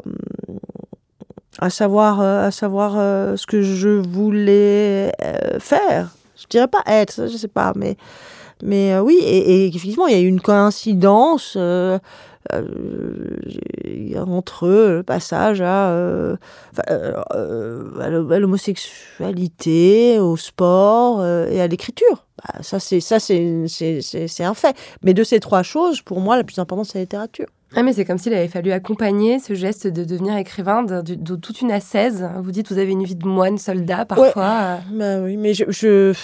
[1.61, 2.93] à savoir, à savoir
[3.39, 5.13] ce que je voulais
[5.61, 6.11] faire.
[6.37, 7.97] Je dirais pas être, je sais pas, mais
[8.63, 11.99] mais euh, oui, et, effectivement, il y a eu une coïncidence euh,
[12.53, 16.37] euh, entre le passage à,
[16.87, 22.27] à l'homosexualité, au sport et à l'écriture.
[22.39, 23.67] Bah, ça, c'est ça, c'est
[24.41, 24.77] un fait.
[25.03, 27.47] Mais de ces trois choses, pour moi, la plus importante, c'est la littérature.
[27.77, 31.61] Ah, mais c'est comme s'il avait fallu accompagner ce geste de devenir écrivain de, toute
[31.61, 32.25] une ascèse.
[32.41, 34.79] Vous dites, vous avez une vie de moine, soldat, parfois.
[34.93, 35.65] Bah oui, mais je...
[35.71, 36.15] je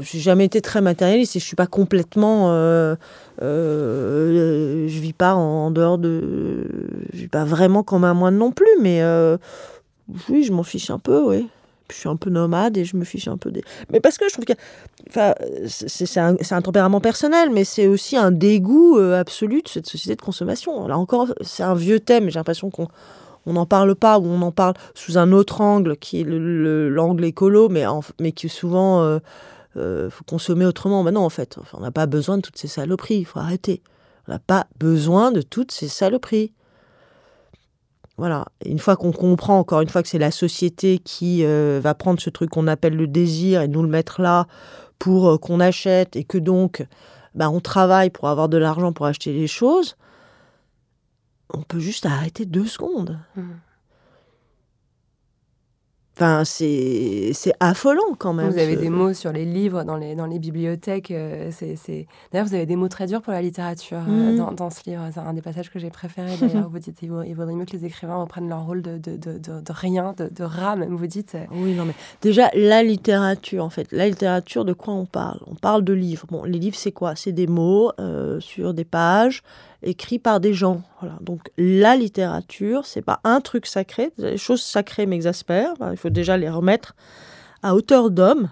[0.00, 2.94] j'ai jamais été très matérialiste et je suis pas complètement euh,
[3.40, 6.66] euh, je vis pas en, dehors de
[7.12, 9.38] je vis pas vraiment comme un moine non plus mais euh,
[10.28, 11.48] oui je m'en fiche un peu oui.
[11.90, 14.26] Je suis un peu nomade et je me fiche un peu des mais parce que
[14.26, 14.54] je trouve que
[15.08, 15.34] enfin
[15.66, 20.22] c'est un, un, tempérament personnel mais c'est aussi un dégoût absolu de cette société de
[20.22, 20.86] consommation.
[20.86, 22.88] Là encore c'est un vieux thème j'ai l'impression qu'on
[23.46, 27.24] on n'en parle pas ou on en parle sous un autre angle qui est l'angle
[27.24, 27.84] écolo mais
[28.20, 29.18] mais qui souvent
[29.76, 31.02] euh, faut consommer autrement.
[31.02, 33.18] Maintenant, en fait, on n'a pas besoin de toutes ces saloperies.
[33.18, 33.82] Il faut arrêter.
[34.28, 36.52] On n'a pas besoin de toutes ces saloperies.
[38.18, 38.44] Voilà.
[38.66, 42.20] une fois qu'on comprend, encore une fois, que c'est la société qui euh, va prendre
[42.20, 44.46] ce truc qu'on appelle le désir et nous le mettre là
[44.98, 46.86] pour euh, qu'on achète et que donc
[47.34, 49.96] bah, on travaille pour avoir de l'argent pour acheter les choses,
[51.52, 53.18] on peut juste arrêter deux secondes.
[53.36, 53.42] Mmh.
[56.14, 58.50] Enfin, c'est affolant quand même.
[58.50, 61.10] Vous avez des mots sur les livres dans les, dans les bibliothèques.
[61.10, 64.54] Euh, c'est D'ailleurs, vous avez des mots très durs pour la littérature euh, mmh.
[64.54, 65.08] dans, ce livre.
[65.12, 66.36] C'est un des passages que j'ai préféré.
[66.38, 69.38] D'ailleurs, vous dites il vaudrait mieux que les écrivains reprennent leur rôle de, de, de,
[69.38, 71.34] de rien, de, de rat, même, vous dites.
[71.50, 73.90] Oui, non, mais déjà, la littérature, en fait.
[73.90, 75.40] La littérature, de quoi on parle?
[75.46, 76.26] On parle de livres.
[76.30, 77.16] Bon, les livres, c'est quoi?
[77.16, 79.42] C'est des mots euh, sur des pages
[79.82, 80.82] écrit par des gens.
[81.00, 81.16] Voilà.
[81.20, 84.10] Donc la littérature, c'est pas un truc sacré.
[84.18, 85.74] Les choses sacrées m'exaspèrent.
[85.90, 86.94] il faut déjà les remettre
[87.62, 88.50] à hauteur d'homme.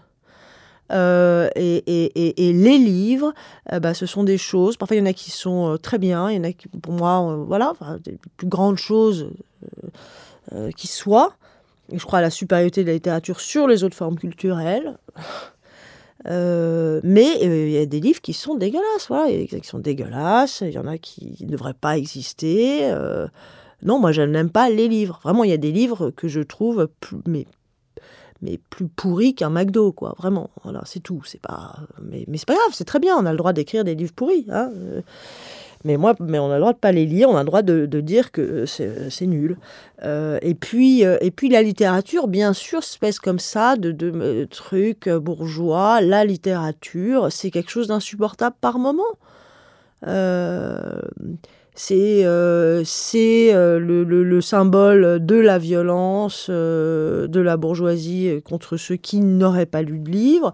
[0.93, 3.33] Euh, et, les livres,
[3.81, 4.77] bah, ce sont des choses.
[4.77, 6.31] Parfois, il y en a qui sont euh, très bien.
[6.31, 9.31] Il y en a qui, pour moi, voilà, des plus grandes choses
[10.77, 11.35] qui soient.
[11.93, 14.99] Je crois à la supériorité de la littérature sur les autres formes culturelles.
[16.27, 19.63] Euh, mais euh, il y a des livres qui sont dégueulasses, voilà, il y des
[19.63, 22.81] sont dégueulasses, il y en a qui ne devraient pas exister.
[22.85, 23.27] Euh.
[23.83, 25.21] non, moi je n'aime pas les livres.
[25.23, 27.47] Vraiment, il y a des livres que je trouve plus, mais,
[28.43, 30.15] mais plus pourris qu'un McDo, quoi.
[30.19, 31.23] Vraiment, voilà, c'est tout.
[31.25, 33.17] C'est pas, mais, mais c'est pas grave, c'est très bien.
[33.17, 34.47] On a le droit d'écrire des livres pourris.
[34.51, 34.71] Hein.
[35.85, 37.63] Mais moi, mais on a le droit de pas les lire, on a le droit
[37.63, 39.57] de, de dire que c'est nul.
[40.03, 44.11] Euh, et puis, euh, et puis la littérature, bien sûr, espèce comme ça de, de,
[44.11, 46.01] de trucs bourgeois.
[46.03, 49.03] La littérature, c'est quelque chose d'insupportable par moment.
[50.07, 51.01] Euh,
[51.83, 58.77] c'est euh, euh, le, le, le, symbole de la violence euh, de la bourgeoisie contre
[58.77, 60.53] ceux qui n'auraient pas lu de livre.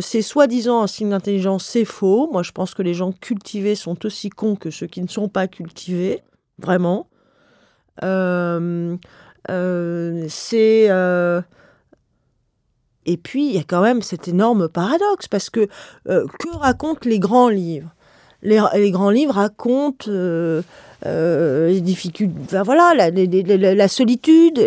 [0.00, 2.28] C'est soi-disant un signe d'intelligence, c'est faux.
[2.30, 5.28] Moi, je pense que les gens cultivés sont aussi cons que ceux qui ne sont
[5.28, 6.22] pas cultivés,
[6.58, 7.08] vraiment.
[10.28, 10.90] C'est
[13.04, 15.66] et puis il y a quand même cet énorme paradoxe parce que
[16.04, 17.92] que racontent les grands livres?
[18.42, 20.10] Les, grands livres racontent
[21.04, 24.58] les difficultés, voilà, la, solitude,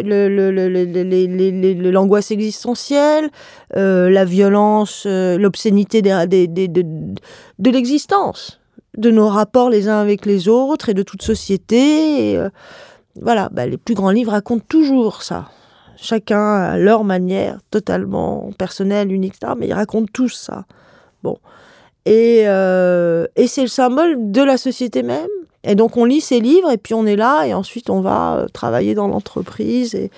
[1.92, 3.30] l'angoisse existentielle,
[3.74, 7.16] la violence, l'obscénité de,
[7.60, 8.60] de l'existence
[8.98, 12.38] de nos rapports les uns avec les autres et de toute société.
[12.38, 12.50] Euh,
[13.22, 15.50] voilà, bah, les plus grands livres racontent toujours ça.
[15.98, 20.66] Chacun à leur manière, totalement personnelle, unique, mais ils racontent tous ça.
[21.24, 21.38] Bon.
[22.06, 25.28] Et, euh, et c'est le symbole de la société même.
[25.64, 28.36] Et donc on lit ces livres et puis on est là et ensuite on va
[28.36, 30.12] euh, travailler dans l'entreprise et,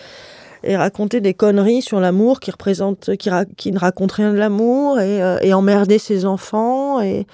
[0.76, 3.30] raconter des conneries sur l'amour qui représente, qui,
[3.72, 7.26] ne racontent rien de l'amour et, et emmerder ses enfants et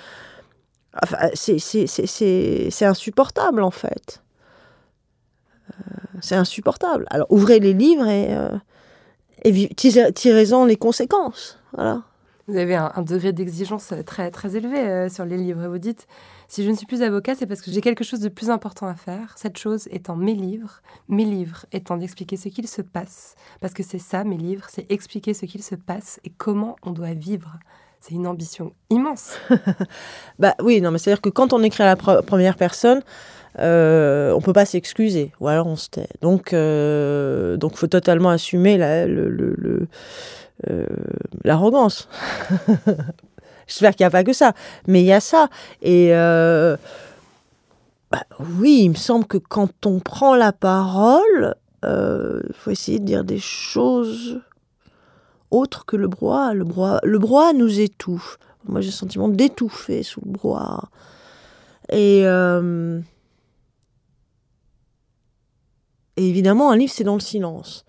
[1.33, 4.21] c'est insupportable en fait.
[5.71, 5.73] Euh,
[6.21, 7.05] c'est insupportable.
[7.09, 8.57] Alors ouvrez les livres et, euh,
[9.43, 11.57] et tirez-en les conséquences.
[11.73, 12.03] Voilà.
[12.47, 15.65] Vous avez un, degré d'exigence très, très élevé euh, sur les livres.
[15.67, 16.07] Vous dites,
[16.49, 18.85] si je ne suis plus avocat, c'est parce que j'ai quelque chose de plus important
[18.85, 19.33] à faire.
[19.37, 23.35] Cette chose étant mes livres, mes livres étant d'expliquer ce qu'il se passe.
[23.61, 26.91] Parce que c'est ça, mes livres, c'est expliquer ce qu'il se passe et comment on
[26.91, 27.59] doit vivre
[28.03, 29.37] c'est une ambition immense.
[30.39, 33.01] bah oui, non, mais c'est-à-dire que quand on écrit à la première personne,
[33.59, 36.09] euh, on peut pas s'excuser, ou alors on se tait.
[36.21, 39.87] Donc, euh, faut totalement assumer la, le,
[40.69, 40.85] euh,
[41.43, 42.07] l'arrogance.
[43.67, 44.53] J'espère qu'il n'y a pas que ça,
[44.87, 45.47] mais il y a ça.
[45.81, 46.75] Et euh,
[48.11, 48.23] bah,
[48.59, 53.23] oui, il me semble que quand on prend la parole, il faut essayer de dire
[53.25, 54.39] des choses
[55.53, 56.53] autre que le brouhaha.
[56.53, 58.37] Le brouhaha, le nous étouffe.
[58.65, 60.89] Moi, j'ai le sentiment d'étouffer sous le brouhaha.
[61.91, 62.99] Et, euh,
[66.17, 67.85] et évidemment, un livre, c'est dans le silence.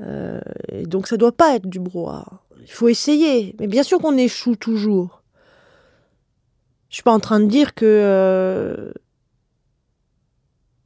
[0.00, 2.26] Euh, et donc, ça doit pas être du brouhaha.
[2.60, 3.54] Il faut essayer.
[3.58, 5.22] Mais bien sûr qu'on échoue toujours.
[6.88, 8.92] Je suis pas en train de dire que euh,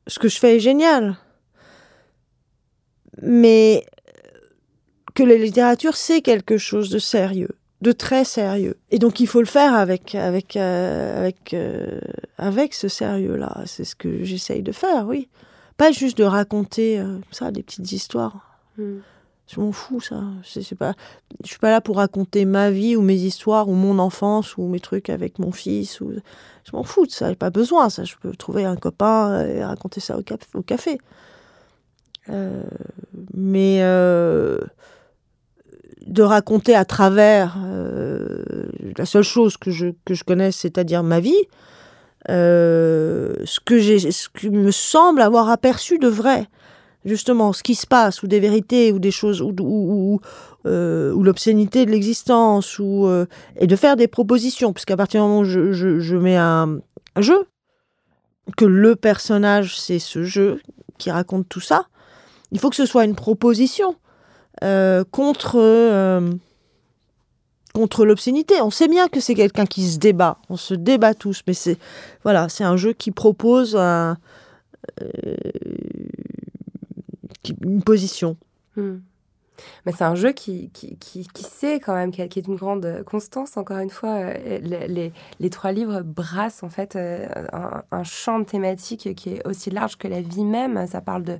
[0.06, 1.16] ce que je fais est génial.
[3.22, 3.86] Mais
[5.14, 8.76] que la littérature, c'est quelque chose de sérieux, de très sérieux.
[8.90, 11.30] Et donc il faut le faire avec, avec, euh,
[12.36, 13.62] avec, ce sérieux-là.
[13.66, 15.28] C'est ce que j'essaye de faire, oui.
[15.76, 18.53] Pas juste de raconter ça, des petites histoires.
[18.78, 18.98] Hmm.
[19.46, 20.22] Je m'en fous, ça.
[20.42, 20.94] Je pas.
[21.44, 24.80] Suis pas là pour raconter ma vie ou mes histoires ou mon enfance ou mes
[24.80, 25.98] trucs avec mon fils.
[26.00, 27.28] Je m'en fous de ça.
[27.28, 27.90] J'ai pas besoin.
[27.90, 30.98] Ça, je peux trouver un copain et raconter ça au, café.
[33.34, 33.82] mais
[36.06, 38.42] de raconter à travers euh,
[38.96, 41.42] la seule chose que je, que je connaisse, c'est-à-dire ma vie,
[42.28, 46.46] euh, ce, que j'ai, ce qui me semble avoir aperçu de vrai.
[47.04, 50.20] Justement, ce qui se passe, ou des vérités, ou des choses, ou,
[50.66, 53.06] euh, l'obscénité de l'existence, ou,
[53.56, 56.80] et de faire des propositions, puisqu'à partir du moment où je, mets un,
[57.18, 57.46] jeu,
[58.56, 60.60] que le personnage, c'est ce jeu
[60.98, 61.86] qui raconte tout ça,
[62.52, 63.96] il faut que ce soit une proposition.
[64.62, 66.30] Euh, contre, euh,
[67.98, 68.60] l'obscénité.
[68.62, 70.38] On sait bien que c'est quelqu'un qui se débat.
[70.48, 71.78] On se débat tous, mais c'est
[72.48, 74.16] c'est un jeu qui propose un,
[75.00, 75.34] euh,
[77.62, 78.36] une position.
[78.76, 78.98] Hmm.
[79.86, 83.56] Mais c'est un jeu qui, qui, qui, sait quand même, qui, est d'une grande constance.
[83.56, 89.14] Encore une fois, les, les, trois livres brassent en fait un, un, champ de thématiques
[89.14, 90.88] qui est aussi large que la vie même.
[90.88, 91.38] Ça parle de,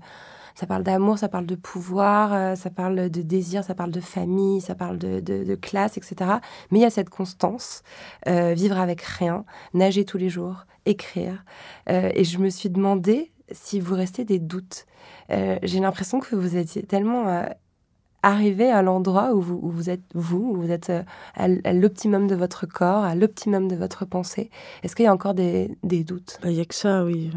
[0.54, 4.00] ça parle d'amour, ça parle de pouvoir, euh, ça parle de désir, ça parle de
[4.00, 6.30] famille, ça parle de, de, classe, etc.
[6.70, 7.82] Mais il y a cette constance,
[8.28, 11.44] euh, vivre avec rien, nager tous les jours, écrire.
[11.90, 14.86] Euh, et je me suis demandé si vous restez des doutes.
[15.30, 17.44] J'ai l'impression que vous étiez tellement
[18.24, 21.02] arriver à l'endroit où vous, êtes vous, où vous êtes euh,
[21.34, 24.50] à, l'optimum de votre corps, à l'optimum de votre pensée
[24.82, 26.38] Est-ce qu'il y a encore des, doutes?
[26.42, 27.30] Bah, Il n'y a que ça, oui.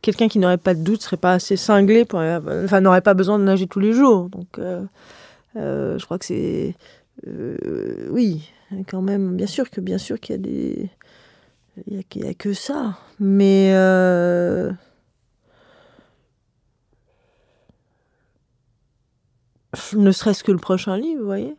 [0.00, 3.44] Quelqu'un qui n'aurait pas de doute serait pas assez cinglé, enfin n'aurait pas besoin de
[3.44, 4.30] nager tous les jours.
[4.30, 4.82] Donc, euh,
[5.56, 6.74] euh, je crois que c'est,
[8.10, 8.50] oui,
[8.88, 9.36] quand même.
[9.36, 10.90] Bien sûr que, bien sûr qu'il y a des,
[11.86, 13.72] il n'y a, que ça, mais
[19.94, 21.56] ne serait-ce que le prochain livre, vous voyez.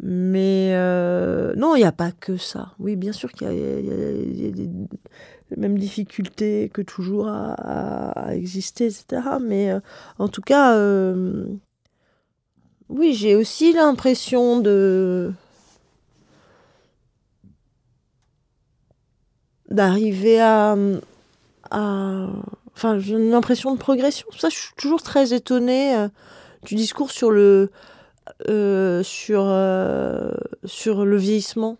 [0.00, 2.72] Mais euh, non, il n'y a pas que ça.
[2.78, 4.68] Oui, bien sûr qu'il y, a des
[5.56, 9.22] mêmes difficultés que toujours à, exister, etc.
[9.40, 9.80] Mais euh,
[10.18, 11.46] en tout cas, euh,
[12.88, 15.32] oui, j'ai aussi l'impression de
[19.70, 20.76] d'arriver à,
[22.76, 24.26] enfin, j'ai une impression de progression.
[24.38, 26.08] Ça, je suis toujours très étonnée euh,
[26.64, 27.70] du discours sur le,
[28.48, 30.32] euh, sur, euh,
[30.64, 31.76] sur le vieillissement.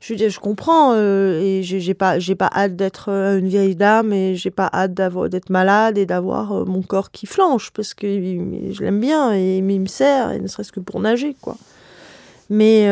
[0.00, 4.50] je, je comprends et j'ai pas, j'ai pas hâte d'être une vieille dame et j'ai
[4.50, 9.34] pas hâte d'être malade et d'avoir mon corps qui flanche parce que je l'aime bien
[9.34, 11.56] et il me sert, et ne serait-ce que pour nager, quoi.
[12.48, 12.86] Mais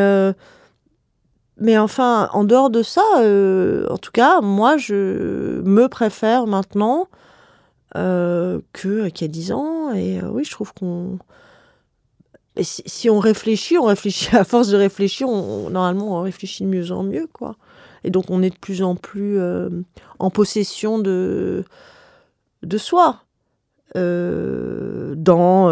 [1.57, 7.07] mais enfin, en dehors de ça, euh, en tout cas, moi, je me préfère maintenant
[7.95, 9.93] euh, que qu'il y a dix ans.
[9.93, 11.17] Et euh, oui, je trouve qu'on.
[12.61, 17.03] Si, on réfléchit, on réfléchit à force de réfléchir, normalement, on réfléchit de mieux en
[17.03, 17.55] mieux, quoi.
[18.03, 19.39] Et donc, on est de plus en plus
[20.19, 21.63] en possession de,
[22.63, 23.21] de soi.
[23.95, 25.69] dans,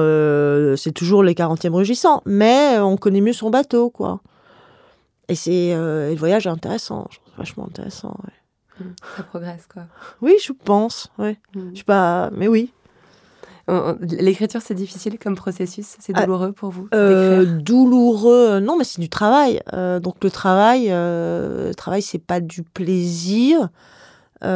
[0.77, 4.21] c'est toujours les 40e rugissants, mais on connaît mieux son bateau, quoi.
[5.29, 8.17] Et c'est euh, le voyage est intéressant, je trouve vachement intéressant.
[8.79, 8.83] Mmh,
[9.17, 9.83] ça progresse quoi.
[10.21, 11.11] Oui, je pense.
[11.17, 11.39] Ouais.
[11.55, 11.69] Mmh.
[11.73, 12.73] Je sais pas, mais oui.
[14.01, 15.95] L'écriture, c'est difficile comme processus?
[15.99, 19.61] C'est ah, douloureux pour vous euh, Douloureux, non, mais c'est du travail.
[19.71, 23.69] Euh, donc le travail, le travail, c'est pas du plaisir,
[24.41, 24.51] mais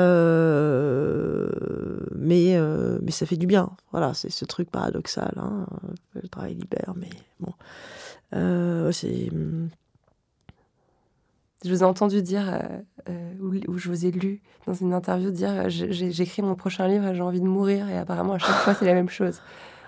[3.02, 3.70] mais ça fait du bien.
[3.94, 5.32] Voilà, c'est ce truc paradoxal.
[5.38, 5.68] Hein.
[6.22, 7.54] Le travail libère, mais bon,
[8.92, 9.30] c'est
[11.66, 15.32] je vous ai entendu dire, euh, euh, ou, je vous ai lu dans une interview
[15.32, 18.74] dire euh, j'écris mon prochain livre, j'ai envie de mourir, et apparemment à chaque fois
[18.74, 19.42] c'est la même chose.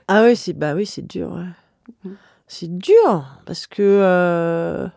[0.08, 1.38] Ah oui, c'est bah oui, c'est dur.
[2.04, 2.10] Mm.
[2.48, 4.90] C'est dur parce que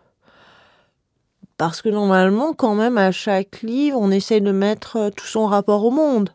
[1.59, 5.85] parce que normalement, quand même, à chaque livre, on essaye de mettre tout son rapport
[5.85, 6.31] au monde.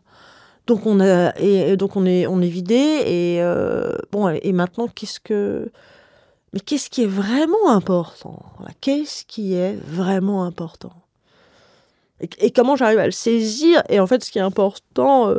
[0.68, 3.40] Donc on a et, donc on est on est vidé et
[4.12, 5.72] bon et maintenant qu'est-ce que
[6.58, 8.42] mais qu'est-ce qui est vraiment important?
[8.80, 10.92] Qu'est-ce qui est vraiment important?
[12.20, 13.80] Et, comment j'arrive à le saisir?
[13.88, 15.38] Et en fait, ce qui est important, euh,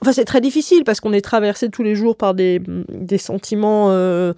[0.00, 3.90] enfin, c'est très difficile parce qu'on est traversé tous les jours par des, des sentiments
[3.90, 4.32] euh,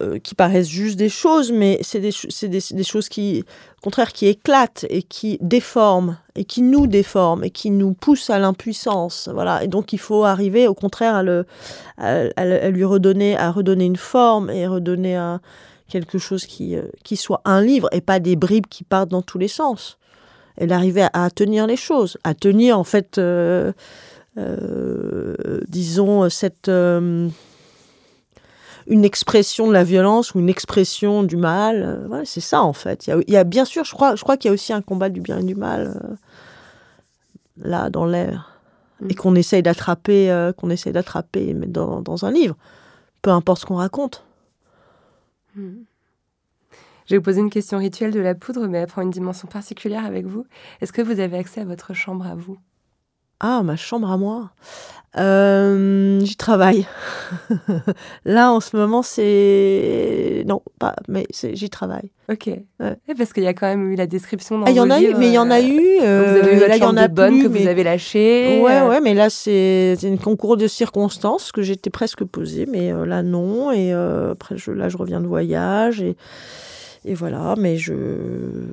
[0.00, 2.12] euh, qui paraissent juste des choses, mais c'est des,
[2.42, 3.44] des, des, choses qui,
[3.78, 8.30] au contraire, qui éclatent et qui déforment et qui nous déforment et qui nous poussent
[8.30, 9.28] à l'impuissance.
[9.32, 9.64] Voilà.
[9.64, 11.46] Et donc, il faut arriver, au contraire, à, le,
[11.98, 15.16] à, lui redonner, à redonner une forme et redonner
[15.88, 19.22] quelque chose qui, euh, qui soit un livre et pas des bribes qui partent dans
[19.22, 19.98] tous les sens.
[20.58, 23.72] Et d'arriver à, tenir les choses, à tenir, en fait, euh,
[25.68, 26.70] disons, cette
[28.86, 31.82] une expression de la violence ou une expression du mal.
[32.10, 33.06] Euh, c'est ça en fait.
[33.06, 35.08] Il y, a, bien sûr, je crois, je crois qu'il y a aussi un combat
[35.08, 36.14] du bien et du mal euh,
[37.58, 38.60] là dans l'air
[39.00, 39.08] mm.
[39.10, 42.56] et qu'on essaye d'attraper, euh, qu'on essaye d'attraper, mais dans, dans, un livre,
[43.22, 44.24] peu importe ce qu'on raconte.
[45.54, 45.82] Mm.
[47.06, 49.48] Je vais vous poser une question rituelle de la poudre, mais elle prend une dimension
[49.48, 50.46] particulière avec vous.
[50.80, 52.56] Est-ce que vous avez accès à votre chambre à vous?
[53.40, 54.52] Ah, ma chambre à moi.
[55.18, 56.86] Euh, j'y travaille.
[58.24, 60.44] Là, en ce moment, c'est.
[60.46, 62.10] Non, pas, mais j'y travaille.
[62.30, 62.50] Ok.
[63.16, 65.00] parce qu'il y a quand même eu la description dans ah, Il y en a
[65.00, 65.98] eu, mais il y en a eu.
[65.98, 68.60] vous avez eu euh, là, il y en a bonne que vous avez lâché.
[68.62, 73.04] Ouais, ouais, mais là, c'est un concours de circonstances que j'étais presque posée, mais euh,
[73.04, 73.72] là, non.
[73.72, 76.16] Et après, je, là, je reviens de voyage et.
[77.04, 77.94] Et voilà, mais je,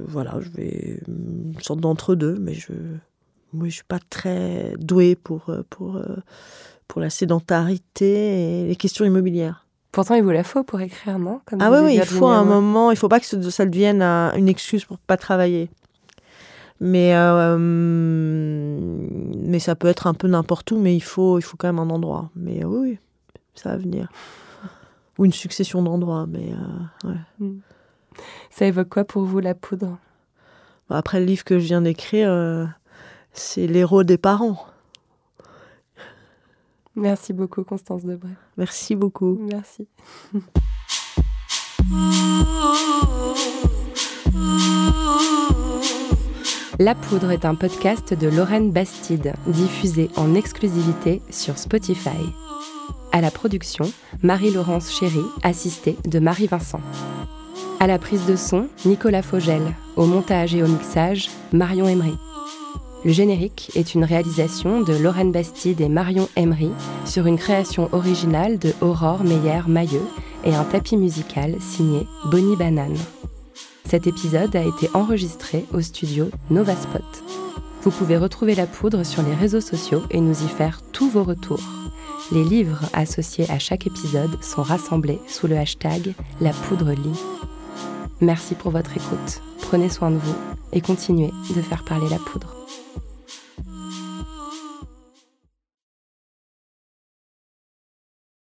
[0.06, 2.74] voilà, je vais une sorte d'entre-deux, mais je,
[3.54, 6.18] moi, je suis pas très douée pour, euh, pour, euh,
[6.89, 9.65] pour la sédentarité et les questions immobilières.
[9.93, 11.39] Pourtant, il vous la faut pour écrire, non?
[11.59, 14.83] Ah oui, oui, il faut un moment, il faut pas que ça devienne une excuse
[14.83, 15.69] pour pas travailler.
[16.81, 17.57] Mais, euh,
[19.37, 21.79] mais ça peut être un peu n'importe où, mais il faut, il faut quand même
[21.79, 22.29] un endroit.
[22.35, 22.99] Mais oui,
[23.55, 24.09] ça va venir.
[25.17, 26.53] Ou une succession d'endroits, mais
[27.03, 27.15] ouais.
[27.39, 27.59] Hmm.
[28.49, 29.97] Ça évoque quoi pour vous, la poudre?
[30.89, 32.73] Après le livre que je viens d'écrire,
[33.33, 34.65] c'est l'héros des parents.
[37.00, 38.34] Merci beaucoup, Constance Debray.
[38.58, 39.39] Merci beaucoup.
[39.41, 39.88] Merci.
[46.78, 52.10] La Poudre est un podcast de Lorraine Bastide, diffusé en exclusivité sur Spotify.
[53.12, 53.86] À la production,
[54.22, 56.82] Marie-Laurence Chéry, assistée de Marie-Vincent.
[57.80, 59.62] À la prise de son, Nicolas Fogel.
[59.95, 62.18] Au montage et au mixage, Marion Emery.
[63.06, 66.72] Le générique est une réalisation de Lorraine Bastide et Marion Emery
[67.06, 70.06] sur une création originale de Aurore Meyer-Mailleux
[70.43, 72.97] et un tapis musical signé Bonnie Banane.
[73.86, 77.24] Cet épisode a été enregistré au studio Novaspot.
[77.84, 81.24] Vous pouvez retrouver la poudre sur les réseaux sociaux et nous y faire tous vos
[81.24, 81.64] retours.
[82.34, 87.20] Les livres associés à chaque épisode sont rassemblés sous le hashtag La Poudre Lit.
[88.20, 90.36] Merci pour votre écoute, prenez soin de vous
[90.74, 92.59] et continuez de faire parler la poudre.
[92.70, 93.09] you.